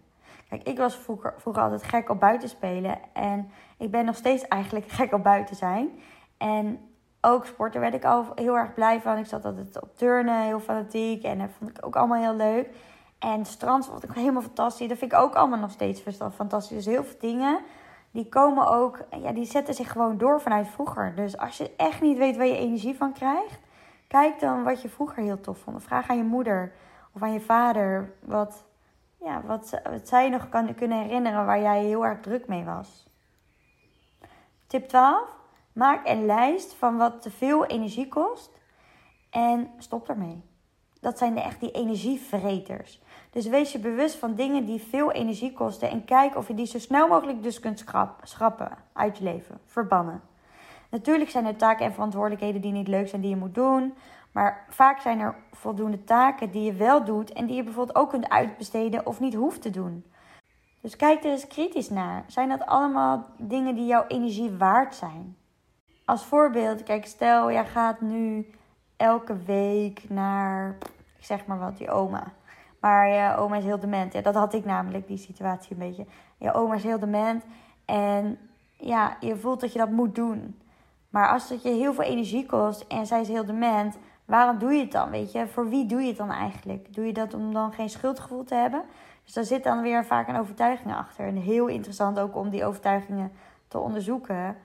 Kijk, 0.53 0.67
ik 0.67 0.77
was 0.77 0.95
vroeger, 0.95 1.33
altijd 1.43 1.83
gek 1.83 2.09
op 2.09 2.19
buiten 2.19 2.49
spelen 2.49 2.97
en 3.13 3.51
ik 3.77 3.91
ben 3.91 4.05
nog 4.05 4.15
steeds 4.15 4.47
eigenlijk 4.47 4.87
gek 4.87 5.13
op 5.13 5.23
buiten 5.23 5.55
zijn. 5.55 5.89
En 6.37 6.89
ook 7.21 7.45
sporten 7.45 7.81
werd 7.81 7.93
ik 7.93 8.05
al 8.05 8.25
heel 8.35 8.57
erg 8.57 8.73
blij 8.73 9.01
van. 9.01 9.17
Ik 9.17 9.25
zat 9.25 9.45
altijd 9.45 9.81
op 9.81 9.97
turnen, 9.97 10.41
heel 10.41 10.59
fanatiek 10.59 11.23
en 11.23 11.37
dat 11.37 11.49
vond 11.57 11.69
ik 11.69 11.85
ook 11.85 11.95
allemaal 11.95 12.21
heel 12.21 12.35
leuk. 12.35 12.69
En 13.19 13.45
strand 13.45 13.85
vond 13.85 14.03
ik 14.03 14.11
helemaal 14.11 14.41
fantastisch. 14.41 14.87
Dat 14.87 14.97
vind 14.97 15.11
ik 15.11 15.19
ook 15.19 15.35
allemaal 15.35 15.59
nog 15.59 15.71
steeds 15.71 16.03
fantastisch. 16.35 16.75
Dus 16.75 16.93
heel 16.93 17.03
veel 17.03 17.19
dingen, 17.19 17.59
die 18.11 18.29
komen 18.29 18.67
ook, 18.67 18.99
ja, 19.21 19.31
die 19.31 19.45
zetten 19.45 19.73
zich 19.73 19.91
gewoon 19.91 20.17
door 20.17 20.41
vanuit 20.41 20.67
vroeger. 20.67 21.15
Dus 21.15 21.37
als 21.37 21.57
je 21.57 21.71
echt 21.77 22.01
niet 22.01 22.17
weet 22.17 22.37
waar 22.37 22.45
je 22.45 22.57
energie 22.57 22.95
van 22.95 23.13
krijgt, 23.13 23.59
kijk 24.07 24.39
dan 24.39 24.63
wat 24.63 24.81
je 24.81 24.89
vroeger 24.89 25.23
heel 25.23 25.41
tof 25.41 25.57
vond. 25.57 25.83
Vraag 25.83 26.09
aan 26.09 26.17
je 26.17 26.23
moeder 26.23 26.71
of 27.13 27.21
aan 27.21 27.33
je 27.33 27.41
vader 27.41 28.13
wat, 28.19 28.65
ja, 29.23 29.41
wat, 29.45 29.81
wat 29.83 30.07
zij 30.07 30.29
nog 30.29 30.49
kan, 30.49 30.75
kunnen 30.75 30.97
herinneren 30.97 31.45
waar 31.45 31.61
jij 31.61 31.83
heel 31.83 32.05
erg 32.05 32.19
druk 32.19 32.47
mee 32.47 32.63
was. 32.63 33.07
Tip 34.67 34.87
12. 34.87 35.41
Maak 35.73 36.07
een 36.07 36.25
lijst 36.25 36.73
van 36.73 36.97
wat 36.97 37.21
te 37.21 37.31
veel 37.31 37.65
energie 37.65 38.07
kost 38.07 38.51
en 39.29 39.71
stop 39.77 40.09
ermee. 40.09 40.41
Dat 40.99 41.17
zijn 41.17 41.37
echt 41.37 41.59
die 41.59 41.71
energievreters. 41.71 43.01
Dus 43.29 43.47
wees 43.47 43.71
je 43.71 43.79
bewust 43.79 44.15
van 44.15 44.35
dingen 44.35 44.65
die 44.65 44.81
veel 44.81 45.11
energie 45.11 45.53
kosten 45.53 45.89
en 45.89 46.05
kijk 46.05 46.35
of 46.35 46.47
je 46.47 46.53
die 46.53 46.65
zo 46.65 46.79
snel 46.79 47.07
mogelijk 47.07 47.43
dus 47.43 47.59
kunt 47.59 47.83
schrappen 48.23 48.71
uit 48.93 49.17
je 49.17 49.23
leven, 49.23 49.59
verbannen. 49.65 50.21
Natuurlijk 50.89 51.29
zijn 51.29 51.45
er 51.45 51.55
taken 51.55 51.85
en 51.85 51.93
verantwoordelijkheden 51.93 52.61
die 52.61 52.71
niet 52.71 52.87
leuk 52.87 53.07
zijn 53.07 53.21
die 53.21 53.29
je 53.29 53.35
moet 53.35 53.55
doen, 53.55 53.93
maar 54.33 54.65
vaak 54.69 54.99
zijn 54.99 55.19
er 55.19 55.35
voldoende 55.51 56.03
taken 56.03 56.51
die 56.51 56.63
je 56.63 56.73
wel 56.73 57.03
doet 57.03 57.33
en 57.33 57.45
die 57.45 57.55
je 57.55 57.63
bijvoorbeeld 57.63 57.97
ook 57.97 58.09
kunt 58.09 58.29
uitbesteden 58.29 59.05
of 59.05 59.19
niet 59.19 59.33
hoeft 59.33 59.61
te 59.61 59.69
doen. 59.69 60.05
Dus 60.81 60.95
kijk 60.95 61.23
er 61.23 61.31
eens 61.31 61.47
kritisch 61.47 61.89
naar. 61.89 62.23
Zijn 62.27 62.49
dat 62.49 62.65
allemaal 62.65 63.25
dingen 63.37 63.75
die 63.75 63.85
jouw 63.85 64.05
energie 64.07 64.57
waard 64.57 64.95
zijn? 64.95 65.37
Als 66.05 66.25
voorbeeld, 66.25 66.83
kijk, 66.83 67.05
stel 67.05 67.51
jij 67.51 67.65
gaat 67.65 68.01
nu 68.01 68.49
elke 68.97 69.37
week 69.43 70.09
naar, 70.09 70.77
ik 71.17 71.25
zeg 71.25 71.45
maar 71.45 71.59
wat, 71.59 71.77
die 71.77 71.91
oma. 71.91 72.23
Maar 72.79 73.09
je 73.09 73.35
oma 73.37 73.55
is 73.55 73.63
heel 73.63 73.79
dement. 73.79 74.13
Ja, 74.13 74.21
dat 74.21 74.35
had 74.35 74.53
ik 74.53 74.65
namelijk, 74.65 75.07
die 75.07 75.17
situatie 75.17 75.71
een 75.71 75.87
beetje. 75.87 76.05
Je 76.37 76.53
oma 76.53 76.75
is 76.75 76.83
heel 76.83 76.99
dement. 76.99 77.43
En 77.85 78.37
ja, 78.71 79.17
je 79.19 79.35
voelt 79.35 79.61
dat 79.61 79.73
je 79.73 79.79
dat 79.79 79.89
moet 79.89 80.15
doen. 80.15 80.61
Maar 81.09 81.29
als 81.29 81.49
het 81.49 81.63
je 81.63 81.69
heel 81.69 81.93
veel 81.93 82.03
energie 82.03 82.45
kost 82.45 82.85
en 82.87 83.05
zij 83.05 83.21
is 83.21 83.27
heel 83.27 83.45
dement, 83.45 83.97
waarom 84.25 84.57
doe 84.57 84.73
je 84.73 84.81
het 84.81 84.91
dan? 84.91 85.09
Weet 85.09 85.31
je, 85.31 85.47
voor 85.47 85.69
wie 85.69 85.85
doe 85.85 86.01
je 86.01 86.07
het 86.07 86.17
dan 86.17 86.31
eigenlijk? 86.31 86.93
Doe 86.93 87.05
je 87.05 87.13
dat 87.13 87.33
om 87.33 87.53
dan 87.53 87.73
geen 87.73 87.89
schuldgevoel 87.89 88.43
te 88.43 88.55
hebben? 88.55 88.83
Dus 89.23 89.33
daar 89.33 89.43
zit 89.43 89.63
dan 89.63 89.81
weer 89.81 90.05
vaak 90.05 90.27
een 90.27 90.39
overtuiging 90.39 90.95
achter. 90.95 91.27
En 91.27 91.35
heel 91.35 91.67
interessant 91.67 92.19
ook 92.19 92.35
om 92.35 92.49
die 92.49 92.65
overtuigingen 92.65 93.31
te 93.67 93.79
onderzoeken. 93.79 94.55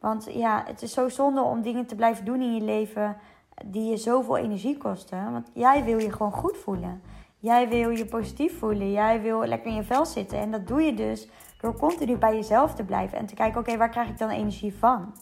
Want 0.00 0.26
ja, 0.32 0.62
het 0.66 0.82
is 0.82 0.92
zo 0.92 1.08
zonde 1.08 1.40
om 1.40 1.62
dingen 1.62 1.86
te 1.86 1.94
blijven 1.94 2.24
doen 2.24 2.40
in 2.40 2.54
je 2.54 2.62
leven 2.62 3.16
die 3.64 3.90
je 3.90 3.96
zoveel 3.96 4.36
energie 4.36 4.78
kosten. 4.78 5.32
Want 5.32 5.50
jij 5.54 5.84
wil 5.84 5.98
je 5.98 6.12
gewoon 6.12 6.32
goed 6.32 6.56
voelen. 6.56 7.02
Jij 7.38 7.68
wil 7.68 7.90
je 7.90 8.06
positief 8.06 8.58
voelen. 8.58 8.92
Jij 8.92 9.22
wil 9.22 9.44
lekker 9.44 9.70
in 9.70 9.76
je 9.76 9.82
vel 9.82 10.06
zitten. 10.06 10.38
En 10.38 10.50
dat 10.50 10.66
doe 10.66 10.82
je 10.82 10.94
dus 10.94 11.28
door 11.60 11.76
continu 11.78 12.16
bij 12.16 12.34
jezelf 12.34 12.74
te 12.74 12.84
blijven. 12.84 13.18
En 13.18 13.26
te 13.26 13.34
kijken, 13.34 13.60
oké, 13.60 13.76
waar 13.76 13.88
krijg 13.88 14.08
ik 14.08 14.18
dan 14.18 14.30
energie 14.30 14.74
van? 14.74 15.14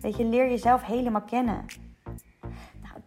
Weet 0.00 0.16
je, 0.16 0.24
leer 0.24 0.50
jezelf 0.50 0.84
helemaal 0.84 1.22
kennen. 1.22 1.64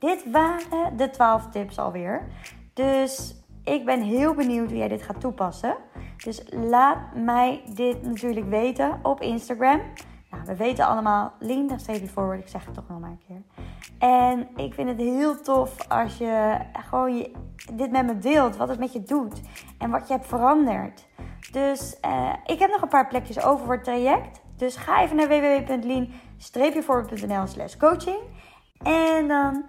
Dit 0.04 0.32
waren 0.32 0.98
de 0.98 1.10
12 1.10 1.50
tips 1.50 1.80
alweer. 1.80 2.28
Dus 2.74 3.36
ik 3.64 3.86
ben 3.86 4.02
heel 4.02 4.34
benieuwd 4.34 4.70
hoe 4.70 4.78
jij 4.78 4.88
dit 4.88 5.02
gaat 5.02 5.20
toepassen. 5.20 5.76
Dus 6.24 6.44
laat 6.50 6.98
mij 7.16 7.64
dit 7.76 8.02
natuurlijk 8.02 8.50
weten 8.50 9.00
op 9.04 9.22
Instagram. 9.22 9.82
Nou, 10.32 10.44
we 10.46 10.56
weten 10.56 10.86
allemaal, 10.86 11.34
the 11.40 11.76
steady 11.78 12.08
forward. 12.08 12.40
Ik 12.40 12.48
zeg 12.48 12.66
het 12.66 12.74
toch 12.74 12.88
nog 12.88 13.00
maar 13.00 13.10
een 13.10 13.22
keer. 13.28 13.42
En 14.00 14.48
ik 14.56 14.74
vind 14.74 14.90
het 14.90 14.98
heel 14.98 15.42
tof 15.42 15.90
als 15.90 16.18
je 16.18 16.58
gewoon 16.90 17.18
je, 17.18 17.32
dit 17.74 17.92
met 17.92 18.06
me 18.06 18.18
deelt. 18.18 18.58
Wat 18.58 18.70
het 18.70 18.80
met 18.80 18.94
je 18.94 19.04
doet. 19.04 19.42
En 19.78 19.90
wat 19.90 20.08
je 20.08 20.14
hebt 20.14 20.28
veranderd. 20.28 21.08
Dus 21.52 21.98
uh, 22.06 22.34
ik 22.46 22.60
heb 22.60 22.70
nog 22.70 22.82
een 22.82 22.88
paar 22.88 23.08
plekjes 23.08 23.44
over 23.44 23.66
voor 23.66 23.76
het 23.76 23.84
traject. 23.84 24.42
Dus 24.58 24.76
ga 24.76 25.02
even 25.02 25.16
naar 25.16 25.28
www.lean-forward.nl 25.28 27.48
slash 27.48 27.78
coaching. 27.78 28.20
En 28.84 29.28
dan 29.28 29.64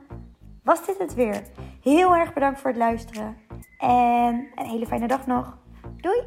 was 0.64 0.86
dit 0.86 0.98
het 0.98 1.14
weer. 1.14 1.42
Heel 1.82 2.16
erg 2.16 2.32
bedankt 2.32 2.60
voor 2.60 2.70
het 2.70 2.78
luisteren. 2.78 3.36
En 3.78 4.48
een 4.54 4.66
hele 4.66 4.86
fijne 4.86 5.06
dag 5.06 5.26
nog. 5.26 5.58
Doei! 5.96 6.22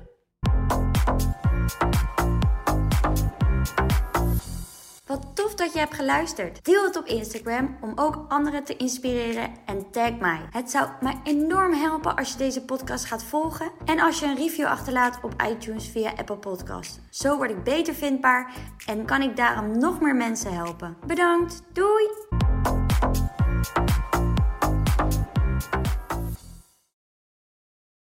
Wat 5.05 5.35
tof 5.35 5.55
dat 5.55 5.73
je 5.73 5.79
hebt 5.79 5.93
geluisterd. 5.93 6.65
Deel 6.65 6.83
het 6.83 6.97
op 6.97 7.05
Instagram 7.05 7.77
om 7.81 7.91
ook 7.95 8.25
anderen 8.27 8.63
te 8.63 8.75
inspireren 8.75 9.49
en 9.65 9.91
tag 9.91 10.17
mij. 10.17 10.39
Het 10.51 10.71
zou 10.71 10.89
mij 11.01 11.19
enorm 11.23 11.73
helpen 11.73 12.15
als 12.15 12.31
je 12.31 12.37
deze 12.37 12.65
podcast 12.65 13.05
gaat 13.05 13.23
volgen 13.23 13.71
en 13.85 13.99
als 13.99 14.19
je 14.19 14.25
een 14.25 14.35
review 14.35 14.65
achterlaat 14.65 15.19
op 15.21 15.41
iTunes 15.49 15.87
via 15.87 16.11
Apple 16.15 16.37
Podcasts. 16.37 16.99
Zo 17.09 17.37
word 17.37 17.49
ik 17.49 17.63
beter 17.63 17.93
vindbaar 17.93 18.53
en 18.85 19.05
kan 19.05 19.21
ik 19.21 19.35
daarom 19.35 19.77
nog 19.77 20.01
meer 20.01 20.15
mensen 20.15 20.53
helpen. 20.53 20.97
Bedankt. 21.05 21.63
Doei! 21.73 22.09